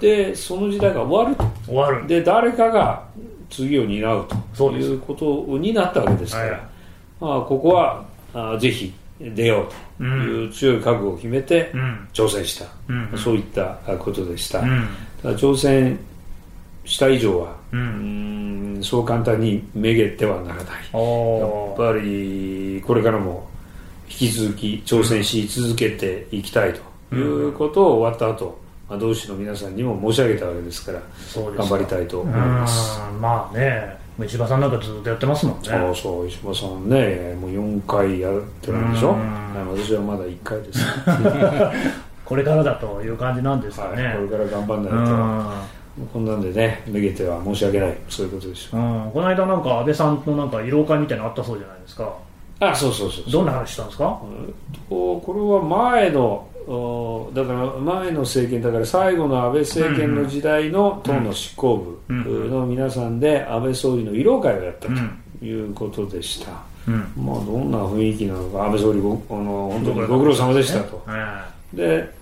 [0.01, 0.35] で、ね。
[0.35, 1.37] その時代が終わる。
[1.37, 2.07] と終わる。
[2.07, 3.05] で誰かが
[3.51, 6.61] 次を担うということになったわけですから、はい、
[7.21, 9.85] まあ、ここはあぜひ出ようと。
[10.03, 11.73] いう強い覚悟を決めて
[12.13, 14.89] 挑戦した、うん、そういったことでした、うん、
[15.23, 15.99] 挑戦
[16.85, 20.65] した以上は、うん、そう簡単にめげてはならない。
[20.65, 23.49] やっぱりこれからも
[24.09, 26.75] 引き続き挑戦し続けていきたい
[27.11, 31.01] ということを終わった後、まあ、同志の皆さんにも申し上げたわけですから
[31.57, 33.01] 頑張りたいと思います。
[33.21, 35.69] まあね石破さんなんかずっとやってますもんね。
[35.69, 39.17] そうそう石破さんねもう4回やってるんでしょ？
[39.75, 40.81] 私はまだ1回です。
[42.25, 45.75] これからだという感じなんですかね、はい、これから頑張んないと
[46.13, 52.13] こんなんでね、めげては申し訳ない、そういうことですよ、うん、この間、なんか安倍さんのなんか慰労会みたいなのあったそうじゃないですか、
[52.59, 54.21] あそうそうそうどんな話したんですか、
[54.89, 56.49] これは前の、
[57.33, 61.77] だから前の政権、だから最後の安倍政権の時代の党の執行
[62.09, 64.95] 部の皆さんで、安倍総理の慰労会をやったと
[65.45, 66.51] いうことでした。
[66.87, 71.07] うん、まあ、どんな雰囲気なのか、安倍総理ごあの本当にご苦労様でしたと。
[71.73, 72.13] で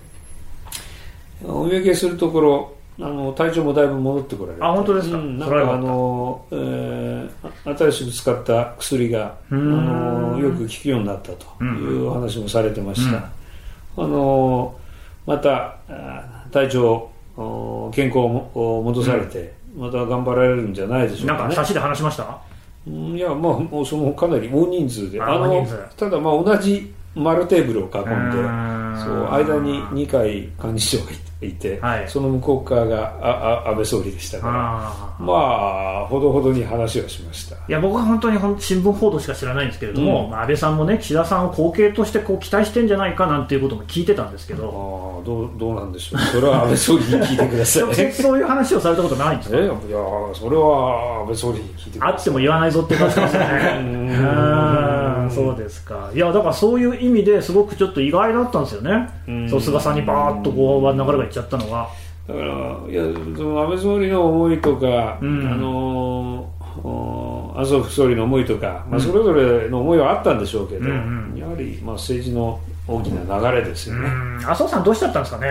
[1.45, 13.29] お見受けするところあの体調もだいぶ戻ってこられあ本当ですか、うん、なんかあの、えー、新しく使った薬があのよく効くようになったという話もされてました、
[13.97, 14.79] うん、あの
[15.25, 15.77] また
[16.51, 17.09] 体調
[17.93, 22.39] 健康を戻されて、また頑張られるんじゃないでしょうか、ね、なんか差しで話しました？
[22.85, 25.19] いやまあもうそのかなり大人数で。
[25.21, 25.65] あの
[25.97, 27.93] ただまあ同じ丸テーブルを囲んで
[29.03, 31.21] そう間に2回幹事長がいて、
[31.81, 34.53] はい、その向こう側がああ安倍総理でしたから
[35.25, 35.33] ま
[36.03, 37.55] あほどほどに話をしました。
[37.55, 46.21] いや僕は本当に新聞報道しか知らないんですけれども、うん、安倍さんもね岸田さんを後継としてこう期待してんじゃないかなんていうことも聞いてたんですけどあどうどうなんでしょう。
[46.21, 47.83] それは安倍総理に聞いてください。
[47.85, 49.57] 直接そういう話をされたことないんですか？
[49.57, 49.67] いや
[50.33, 56.11] それは安倍総理に聞いてあっても言わないぞって感じですよねそうですか。
[56.13, 59.09] いやだからそういう意味ですごくちょっと意外だったんですよね。
[59.49, 61.87] そう菅さんにバーッとこう流れがちゃったのが
[62.27, 62.45] だから
[62.89, 63.03] いや
[63.35, 66.49] その安倍総理の思いとか、うん、あの
[67.55, 74.09] 麻生副総理の思いとか、まあ、それぞれの思いはあったんでしょうけど、うんうん、やはりまあ政治の大きな流れですよね。
[74.45, 75.47] 麻生さんどうしちゃったんですかね？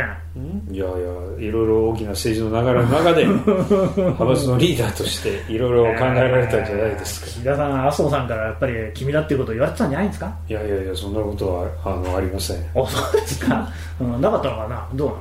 [0.71, 0.97] いやいや、
[1.38, 3.25] いろいろ大きな政治の流れの中で、
[3.97, 7.27] 派閥のリーダーとしていろいろ考えられたんじゃないですか。
[7.29, 10.35] 岸田さん、麻生さんからやっぱり君だっていうことを言われてたんじゃないんですか？
[10.47, 12.57] いやいやいや、そんなことはあのありません。
[12.59, 13.66] あ、そうですか。
[13.99, 15.21] うん、なかったのかな、どうなの？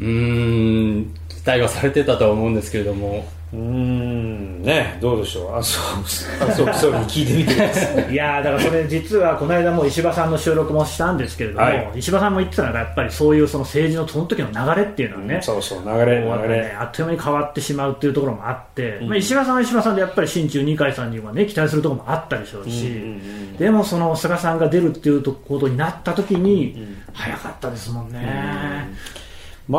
[0.00, 3.26] うん、期待はされてたとは思うんですけれども。
[3.52, 5.56] うんねどうでしょう？
[5.56, 8.10] 麻生総理に聞いてみてください。
[8.12, 28.88] いやだからそれ実はこの間も石破さんの収録もしたんですけれども、はい、石破さんも言ってたのがやっぱりそういうその政治のその時の流れっていうのはね、うん、そうそう流れ流れ、ね、あっという間に変わってしまうっていうところもあって、うん、まあ、石破さんは石破さんでやっぱり新中二階さんにはね期待するところもあったでしょうし、うんうんうん、でもその菅さんが出るっていうことになった時に、早かったですもんね。
[28.88, 29.23] うん
[29.66, 29.78] ま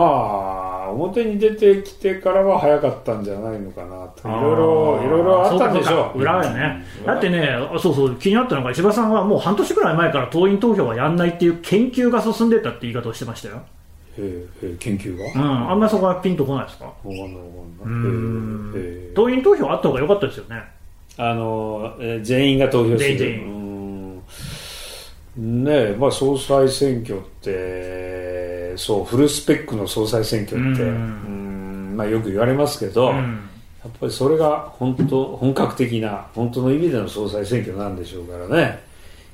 [0.87, 4.27] あ表に出てきてからは早かったんじゃないのかなと。
[4.27, 6.19] いろいろいろいろあったんでしょう。
[6.19, 13.61] 裏はね、だってねそうそう気になったのが石破さんはもう半年くらい前から党員投票はやんないっていう研究が進んでたって言い方をしてましたよ。
[14.17, 15.25] ええ研究が？
[15.39, 16.85] うんあんまりそこはピンとこないですか？
[16.85, 17.29] わかんないわ
[17.83, 20.63] かんない党員投票あった方が良かったですよね。
[21.17, 23.17] あの、え全員が投票する。
[23.17, 24.15] 全員
[25.37, 28.14] ねえまあ総裁選挙って
[28.77, 38.83] そうフルスペックの総裁選挙って、うん、まあ、よく言われますけど、うん、やっぱりそれが本当本格的な本当の意味での総裁選挙なんでしょうからね。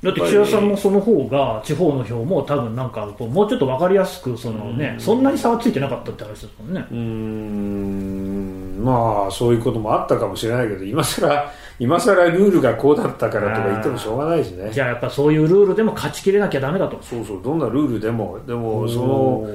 [0.02, 6.84] だって岸田さんもその方が地方の票も多分なんかもうちょっと分かりやすくそのね、そんなに差はついてなかったって話ですもんね。
[6.90, 14.70] うんまあそういうこともあったかもしれないけど今更今更ルールがこうだったからとか言ってもしょうがないしね。
[14.72, 17.02] じゃあやっぱそういうルールでも勝ちきれなきゃだめだと。
[17.02, 19.48] そうそうどんなルールでもでもその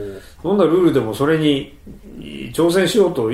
[0.43, 1.77] どんなルールでもそれに
[2.53, 3.31] 挑戦しようと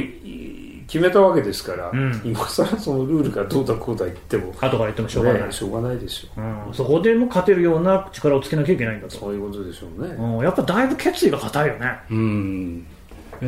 [0.88, 6.42] 決めたわけですから、うん、今更そのルールがどうだこうだ言っても後から言ってもしょうがない、ね、しょうがないですよ、う
[6.72, 9.16] ん、そこでも勝てるような力をつけなきゃいけないんだと。
[9.16, 11.98] そういうことでしょうね、うん、やっぱだいぶ決意が固いよね。
[12.12, 12.86] うん。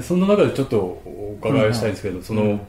[0.01, 2.59] そんな中でちょっとお伺いしたいんですけど、その、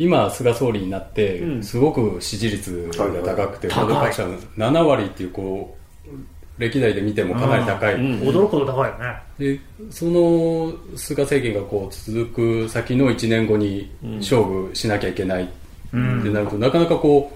[0.00, 6.10] 今、菅総理になって、すごく支持率が高くて、報道各社の7割っていうこう
[6.58, 9.22] 歴代で見てもかなり高い、驚くほど高いよね。
[9.38, 9.60] で
[9.90, 12.32] その菅政権がこう続
[12.64, 15.44] く先の1年後に勝負しなきゃいけない。
[15.44, 15.48] っ
[15.92, 15.96] て
[16.30, 17.30] なると、なかなかこ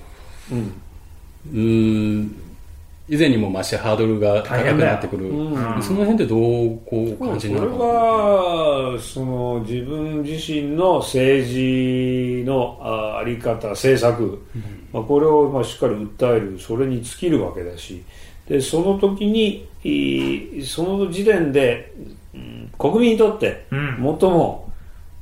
[0.50, 0.54] う、
[1.54, 2.34] うん、ん
[3.08, 7.66] 以前にも増してハードルが高くなってくる、うん、その辺でどうこう感じなの？
[7.66, 7.88] かこれ
[8.94, 18.02] はその自分自身の政治のああり方政策、うん、まあ、これをまあしっかり訴えるそれに尽きるわけだし。
[18.48, 19.66] でその時に
[20.66, 21.94] その時点で、
[22.34, 24.70] うん、国民にとって最も、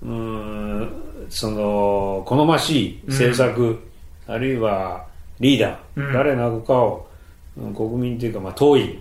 [0.03, 0.93] うん、
[1.29, 3.79] その好ましい政策、
[4.27, 5.07] あるいは
[5.39, 7.07] リーダー、誰なのかを
[7.55, 8.99] 国民というか、まあ、党員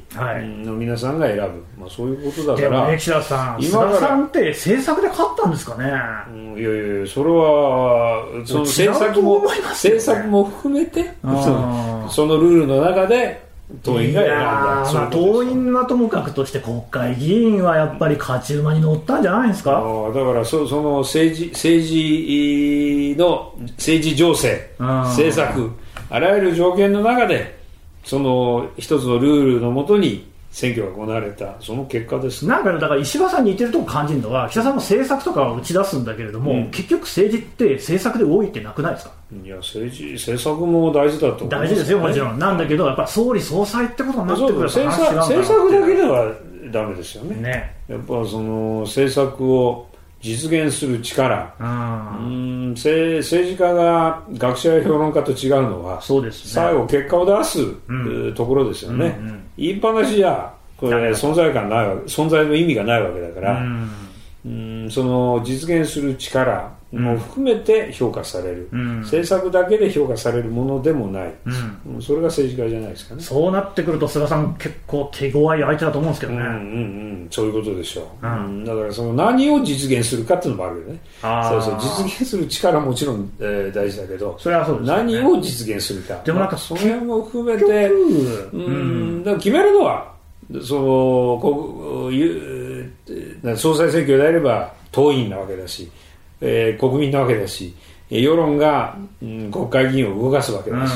[0.65, 5.89] の皆さんが選ぶ、はい、まあ、そういうことだから、ね、岸田さん、菅さんって政策で勝ったんですかね、
[6.33, 13.49] うん、いやいや、それは、その政策も、ね、政策も含めて、そのそのルールの中で、
[13.83, 19.71] 党員が選んだ、まあ、党員はともかくとして、国会議員はやっぱり勝ち馬に乗ったんじゃないですか？
[20.13, 25.71] だからそ、その政治政治の政治情勢、政策、
[26.09, 27.60] あらゆる条件の中で、
[28.03, 39.11] その一つのルールのもとに選挙が行われた、その結果です、なんか、だから石破さんに似てるとこ感じるのは、岸田さんも政策とかを打ち出すんだけれども、うん、結局、政治って政策で多いってなくないですか？
[39.45, 42.37] いや、政治、政策も大事だと思う、大事ですよ、もちろん。
[42.37, 46.33] なんだけど、やっぱ総理総裁ってことになってくると政策政策だけでは
[46.69, 47.35] だめですよね。
[47.41, 47.75] ね。
[47.87, 49.87] やっぱその政策を
[50.21, 63.89] 実現する力、うん政政治家が学者や評論家と違うのはそうです、ね、最後結果を出す、うん、ところですよね、うんうん、言いっぱなしじゃこれ、ね、存在感ない存在の意味がないわけだから、うん、
[64.89, 71.33] その実現する力も含めて評価される、うん、政策だけで評価されるものでもない、
[71.85, 73.21] うん、それが政治家じゃないですかね。
[73.21, 76.57] そうなってくると菅さん結構手強い相手だと思うんですけどね、うんうんう
[77.25, 80.99] ん、そういうことでしょう、うん、だからその何を実現するかっていうのもあるよね。
[81.21, 84.35] そうそう実現する力もちろん、えー、大事だけど。
[84.39, 86.21] それはそうです、ね、何を実現するか。
[86.25, 90.11] でもなんかその辺も含めてうん、だから決めるのは
[90.63, 90.81] その
[91.41, 92.13] こう
[93.57, 95.91] 総裁選挙であれば党員なわけだし
[96.41, 97.73] えー、国民なわけだし、
[98.09, 100.93] 世論が、うん、国会議員を動かすわけだし、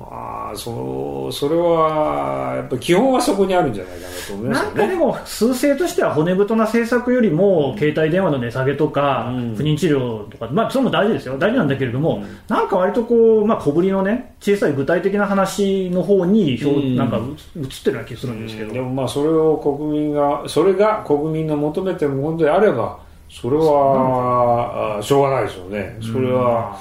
[0.00, 22.98] まあ、そのそれは、やっぱ基本はそこにあるんじゃないかなと思います、ね、なんかでも、数勢としては骨太な政策よりも、携帯電話の値下げとか、うん、不妊治療とか、まあ、それも大事ですよ、大事なんだけれども、うん、なんか割とこう、まあ、小ぶりのね、小さい具体的な話の方に、うん、なんか映ってるような気がするんですけど、でもまあ、それを国民が、それが国民の求めてるものであれば、
[23.28, 26.78] それはしょうがないですよね、それは、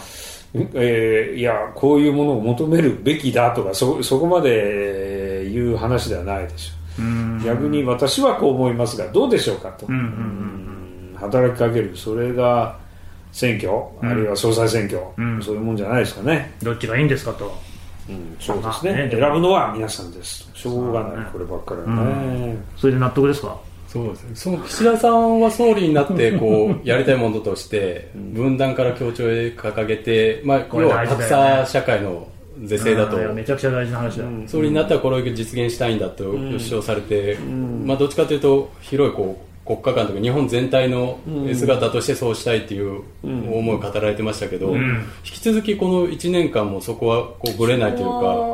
[0.53, 9.85] えー、いや、こういうものを求めるべきだとか、そそこまでいう話ではないでしょう、逆に私はこう思いますが、どうでしょうかと、
[11.19, 12.77] 働きかける、それが
[13.31, 13.71] 選挙、
[14.01, 14.99] あるいは総裁選挙、
[15.43, 16.53] そういうもんじゃないですかね。
[16.63, 17.55] どっちがいいんですかと。
[18.09, 20.49] うん、そうですね、ね、選ぶのは皆さんです。
[20.55, 23.55] しょうがない、こればっかりはね、それで納得ですか？
[23.91, 24.35] そうですね。
[24.35, 32.27] その岸田さんは総理になって、 こう、やりたいものとして、分断から協調へ掲げて、まあ、要は格差社会の
[32.63, 33.17] 是正だと。
[33.33, 34.25] めちゃくちゃ大事な話だ。
[34.45, 36.23] 総理になったらこれを実現したいんだと
[36.59, 37.37] 主張されて、
[37.83, 41.19] まあ、どっちかというと、広いこう、国家間とか日本全体の
[41.53, 48.49] 姿としてそうしたいっていう思いを語られてましたけど、うん、引き続きこの1年間もそこはこうぶれないというか。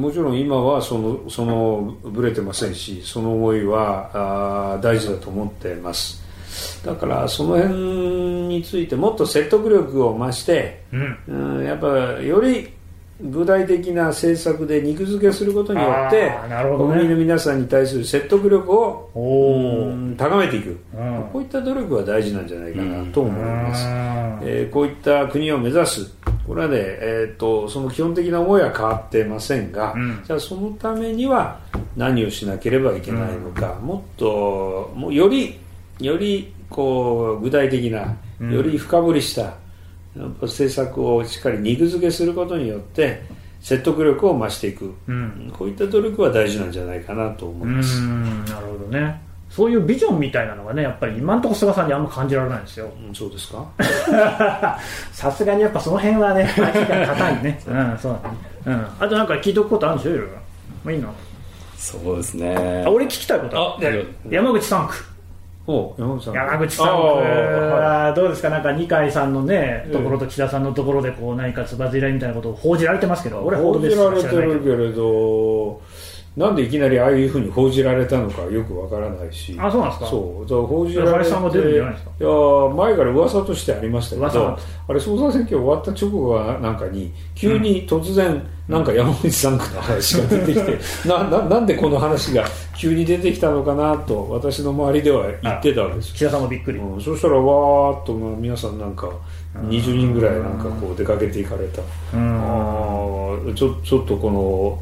[0.00, 6.22] もちろん今はそのそのぶれてませんしその思いはあ大事だと思ってます。
[6.84, 7.74] だからその辺
[8.48, 11.18] についてもっと説得力を増して、うん、
[11.58, 11.86] うん、やっぱ
[12.20, 12.68] より
[13.22, 16.38] 具体的な政策で肉付けすることによって、ね、
[16.76, 19.10] 国民の皆さんに対する説得力を
[20.16, 23.90] 高めていく、うん、こういった努力は大事なんじゃないかなと思います、うん、
[24.42, 26.12] えー、こういった国を目指す。
[26.46, 31.60] これはね、えーと、その基本的な思いは変わってませんが、うん、じゃあそのためには
[31.96, 35.60] 何をしなければいけないのか、もっともうより
[36.00, 39.54] よりこう具体的なより深掘りした、
[40.16, 43.22] 政策をしっかり肉付けすることによって
[43.60, 48.00] 説得力を増していく、うん、こういった努力は大事なんじゃないかなと思います。
[48.00, 49.20] なるほどね。
[49.50, 53.66] そういうビジョンみたいなのがねやっぱり今のところ菅さんにあんま感じられないんですよ、うん、そうですか？
[55.12, 57.60] さすがにやっぱその辺はね味が硬いね。
[57.66, 58.36] うんそうだね、
[58.66, 60.32] うん、あとなんか聞いておくことあるんでしょいろいろ。
[60.84, 61.14] まあいいの？
[61.76, 62.84] そうですね。
[62.86, 63.78] あ俺聞きたいことあ
[64.30, 64.94] 山口3区
[65.98, 75.80] 山口さんはどうですか、なんか二階さんのね、ところと岸田さんのところでこう何かつばずいらいみたいなことを報じられてますけど、俺報じられてるけれど、
[76.36, 79.56] なんでいきなりああいうふうに報じられたのかよくわからないし。
[79.58, 80.06] あ、そうなんですか？
[80.06, 80.48] そう。
[80.48, 81.30] だから報じられて。
[81.30, 82.10] さんが出るんじゃないですか？
[82.20, 82.28] いや、
[82.76, 84.56] 前から噂としてありましたけど、
[84.88, 92.46] あれ、総裁選挙終わった直後なんかに、急に突然、うんなんか山口3区の話が出てきてなななんでこの話が
[92.78, 96.14] 急に出てきたのかなと私の周りでは言ってたわけです。
[96.14, 99.10] 岸田さんもびっくり、うん、そしたらわーっと皆さんなんか
[99.54, 101.82] 20人ぐらいなんかこう出かけていかれた。
[101.82, 101.84] あ
[103.54, 104.78] ちょちょっとこの、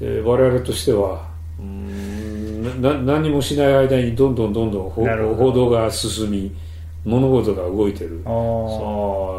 [0.00, 6.52] えー、我々としてはうんな何もしない間にどんどんどんどん報道が進み
[7.04, 8.20] 物事が動いてる。
[8.24, 8.32] さあ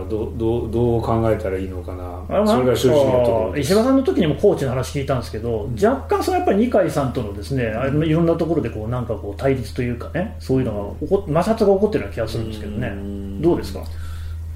[0.09, 2.45] どどどう考えたらいいのかな。
[2.47, 13.83] それが正直なところ石破さんの時にもコーチの話聞いたんですけど、うん、若干そのやっぱり二階さんとのですね、うん、いろんなところでこうなんかこう対立というかねそういうのが起こ摩擦が起こってるような気がするんですけどね、うん、どうですか？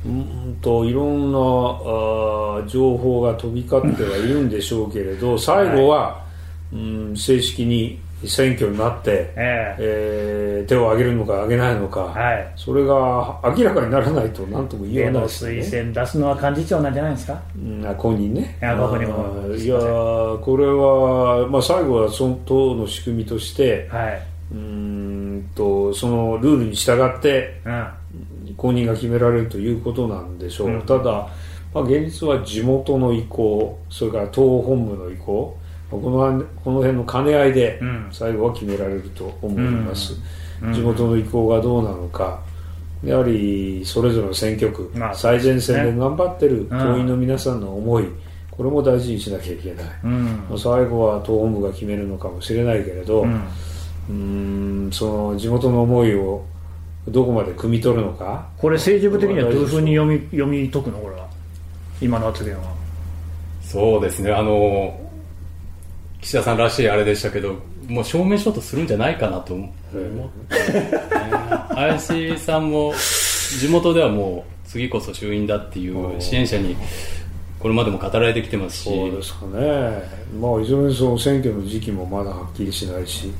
[0.06, 6.24] うんといろんなあ情報が飛び交ってはいるんでしょうけれど最後は、は
[6.74, 6.80] い、う
[7.12, 15.62] ん正式に選挙になって、えー、えー、手を挙げるのか挙げないのか、はい、それが明らかにならないと何とも言えないですね。
[15.62, 17.42] 推薦出すのは幹事長なんじゃないですか？
[17.56, 18.58] うん、公認ね。
[19.06, 19.56] も。
[19.56, 24.22] いや、これは、まあ、最後はその党の仕組みとして、はい、
[24.54, 30.70] うんとそのルールに従って、うん、公認が決められるということなんでしょう。
[30.70, 31.30] うん、ただ、
[31.74, 35.58] まあ、現実は地元の意向、それから党本部の意向。
[35.90, 37.80] このこの辺の兼ね合いで
[38.12, 40.14] 最後は決められると思います、
[40.62, 42.42] うん、地元の意向がどうなのか。
[43.04, 48.06] やはりそれぞれの選挙区、まあ、最前線で頑張ってる党員の皆さんの思い、
[48.50, 53.28] これも大事にしなきゃいけない、うん、最後は党本部が決めるのかもしれないけれど、
[54.10, 56.44] うん、その地元の思いを
[57.10, 58.48] どこまで汲み取るのか。
[58.58, 60.98] これ政治部的にはどういうふうに読み読み解くの？
[60.98, 61.28] これは。
[62.02, 62.74] 今の発言は。
[63.62, 64.32] そうですね。
[64.32, 65.00] あの
[66.26, 70.30] 岸田さんらしいあれでしたけどもう証明書とするんじゃないかなと思って、ね、
[71.70, 72.96] 林さんも
[73.60, 76.76] 地元ではもう次こそ衆院だっていう支援者に
[77.60, 78.84] これまでも語られてきてますし。
[78.86, 80.02] そうですかね、
[80.40, 83.32] まあ、いずれにその選挙の時期もまだはっきりしないし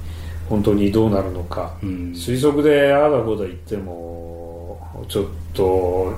[0.48, 4.80] 本当にどうなるのか、うん、推測でああだこうだ言っても
[5.10, 5.26] ちょっ
[5.56, 6.14] と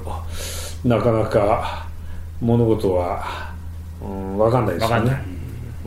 [0.84, 1.88] なかなか
[2.42, 3.54] 物事は、
[4.02, 5.37] うん、分かんないですよね。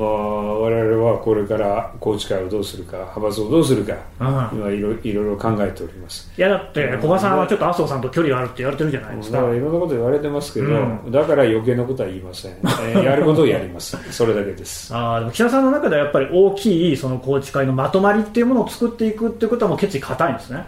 [0.01, 6.33] まあ、我々はこれから宏池会をどうするか派閥をどうするか、うん、今いろいろ考えております。
[6.39, 9.37] いやだって古賀さんはちょっと麻生さんと距離があるって言われてるじゃないですか。
[9.37, 13.99] だからいろんなこと言われてますけど、うん、だから余計なことは言いません、えー、 やることをやります。
[14.11, 14.91] それだけです。
[14.95, 20.65] あでも岸田さんの中ではやっぱり大きいその宏池会のまとまりっていうものを作っていくっていうことはもう決意固いんですね。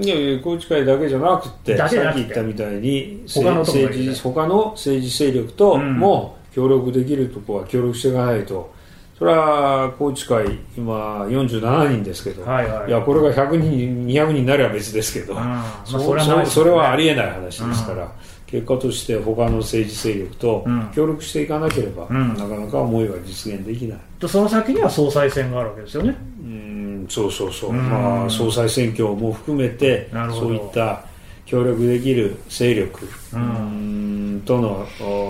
[0.00, 8.72] いやいや宏池会だけじゃなくてさっき言ったみたいに他の政治他の政治勢力とも協力できるところは協力していかないと、
[9.18, 15.36] それは高知会、今47人ですけど、はいはい、いやこれが100人、200人になれば別ですけど、
[15.84, 15.98] そ
[16.46, 18.10] それはありえない話ですから、
[18.46, 23.98] 結果として他の政治勢力と協力していかなければ、うん、なかなか思いは実現できない。
[24.18, 26.16] とその先には総裁選があるわけですよね。
[26.42, 31.04] うんそうそうそう、まあ、総裁選挙も含めて、そういった
[31.52, 34.86] 協力できる勢力、うんとの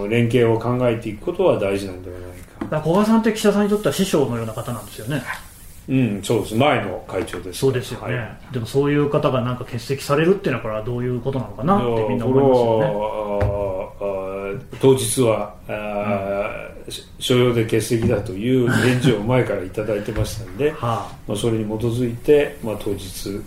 [0.09, 2.18] 連携を考えていくことは大事なんでは
[2.70, 5.20] ない古賀さんって岸田さんにとっては師匠のような方なんですよね。
[5.89, 6.55] うん、そうです。
[6.55, 7.59] 前の会長です。
[7.59, 8.16] そうですよね。
[8.16, 13.12] はい、でもそういう方がなんか欠席されるっていうのはこれはどういうことなのかなってみんな思いますよね。
[14.81, 15.55] 当日は、
[17.18, 23.41] 所要で欠席だという返事を前から頂いてましたんで、はあ、まあ、それに基づいて、まあ、当日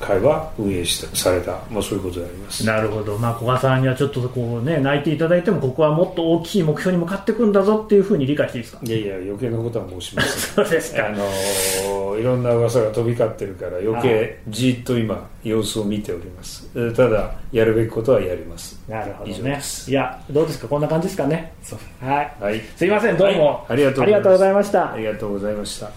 [0.00, 2.66] 会は運営したされた、まあ、そういうことであります。
[2.66, 8.80] なるほど、まあ、古賀さんにはちょっとこう、ね、泣いていただいてもここはもっと大きい目標に向かっていくんだぞっていうふうに理解していいですか？
[8.84, 10.32] いやいや余計なことは申しません。
[10.54, 11.06] そうですか。
[11.08, 16.68] あのいろんな噂が飛び交ってるから余計じっと今様子を見ております。
[16.94, 18.80] ただやるべきことはやります。
[18.88, 19.60] なるほどね。
[19.88, 20.68] いやどうですか？
[20.68, 21.52] こんな感じですかね？
[22.00, 24.92] はい、はい、すいませんどうも、ありがとうございました。
[24.92, 25.90] ありがとうございました。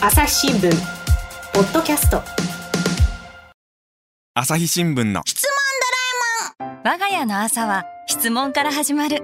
[0.00, 0.70] 朝日新聞
[1.54, 2.20] ポッドキャスト。
[4.34, 5.50] 朝日新聞の質問
[6.58, 6.80] ドラえもん。
[6.84, 9.22] 我が家の朝は質問から始まる。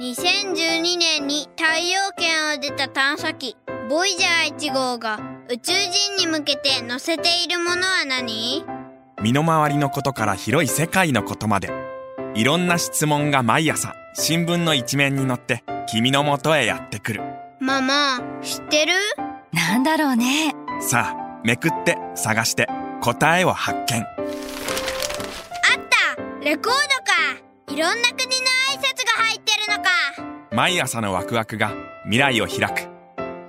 [0.00, 3.56] 2012年に太陽圏を出た探査機
[3.88, 5.18] ボイジャー1号が
[5.52, 8.64] 宇宙人に向けて載せているものは何？
[9.20, 11.70] 身の回りのことから広い世界のことまで。
[12.34, 17.20] いろんな質問が毎朝新聞の一面に載って君のもとへやってくる。
[17.60, 18.94] ママ知ってる？
[19.52, 20.54] なんだろうね。
[20.80, 22.66] さあめくって探して
[23.02, 24.00] 答えを発見。
[24.00, 24.06] あっ
[26.16, 26.22] た！
[26.42, 27.74] レコードか！
[27.74, 28.32] いろんな国の
[28.70, 29.90] 挨拶が入ってるのか！
[30.50, 31.74] 毎朝のワクワクが
[32.04, 32.88] 未来を開く。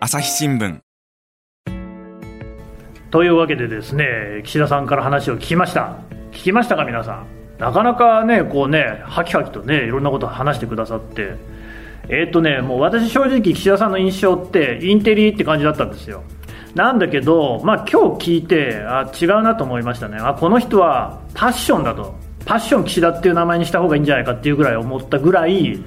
[0.02, 0.82] 朝日新聞
[3.14, 6.00] というわけでですね岸田さんから話を聞きました
[6.32, 7.28] 聞きましたか皆さん？
[7.60, 11.36] なかなかね、こうね、はきはきとね、いろんなことを話してくださって、
[12.10, 16.24] えー、っとね、もう私正直岸田さんの印象ってインテリって感じだったんですよ。
[16.74, 20.18] なんだけど、まあ今日聞いて、あ、違うなと思いましたね。
[20.20, 22.16] あ、この人はパッションだと。
[22.48, 25.80] パッション岸田っていう名前にした方がいいんじゃないかっていうぐらい思ったぐらい、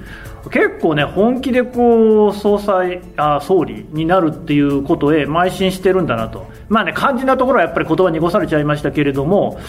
[0.49, 6.47] 結構ね、本気でこう、総裁、あ総理になるっていうことへ邁進してるんだなと。
[6.69, 9.59] まあね、肝心なところはやっぱり言葉濁されちゃいましたけれども、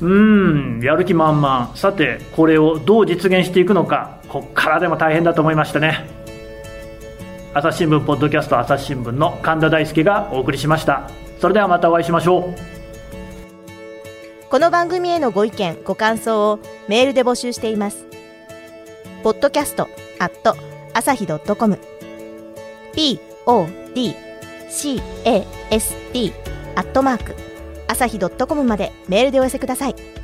[0.00, 1.72] うん、やる気満々。
[1.74, 6.06] さて、これをどう実現していくのか、こっからでも大変だと思いましたね。
[7.54, 11.10] 朝日新聞ポッドキャスト朝日新聞の神田大輔がお送りしました。
[11.40, 12.78] それではまたお会いしましょう。
[14.50, 16.58] この番組へのご意見、ご感想を
[16.88, 18.06] メールで募集しています。
[19.22, 19.88] ポッドキャスト
[20.18, 20.56] アット
[20.94, 21.78] 朝日 .com
[22.94, 24.14] podcast
[26.74, 27.34] アットマーク
[27.86, 30.17] 朝日 .com までメールでお寄せください。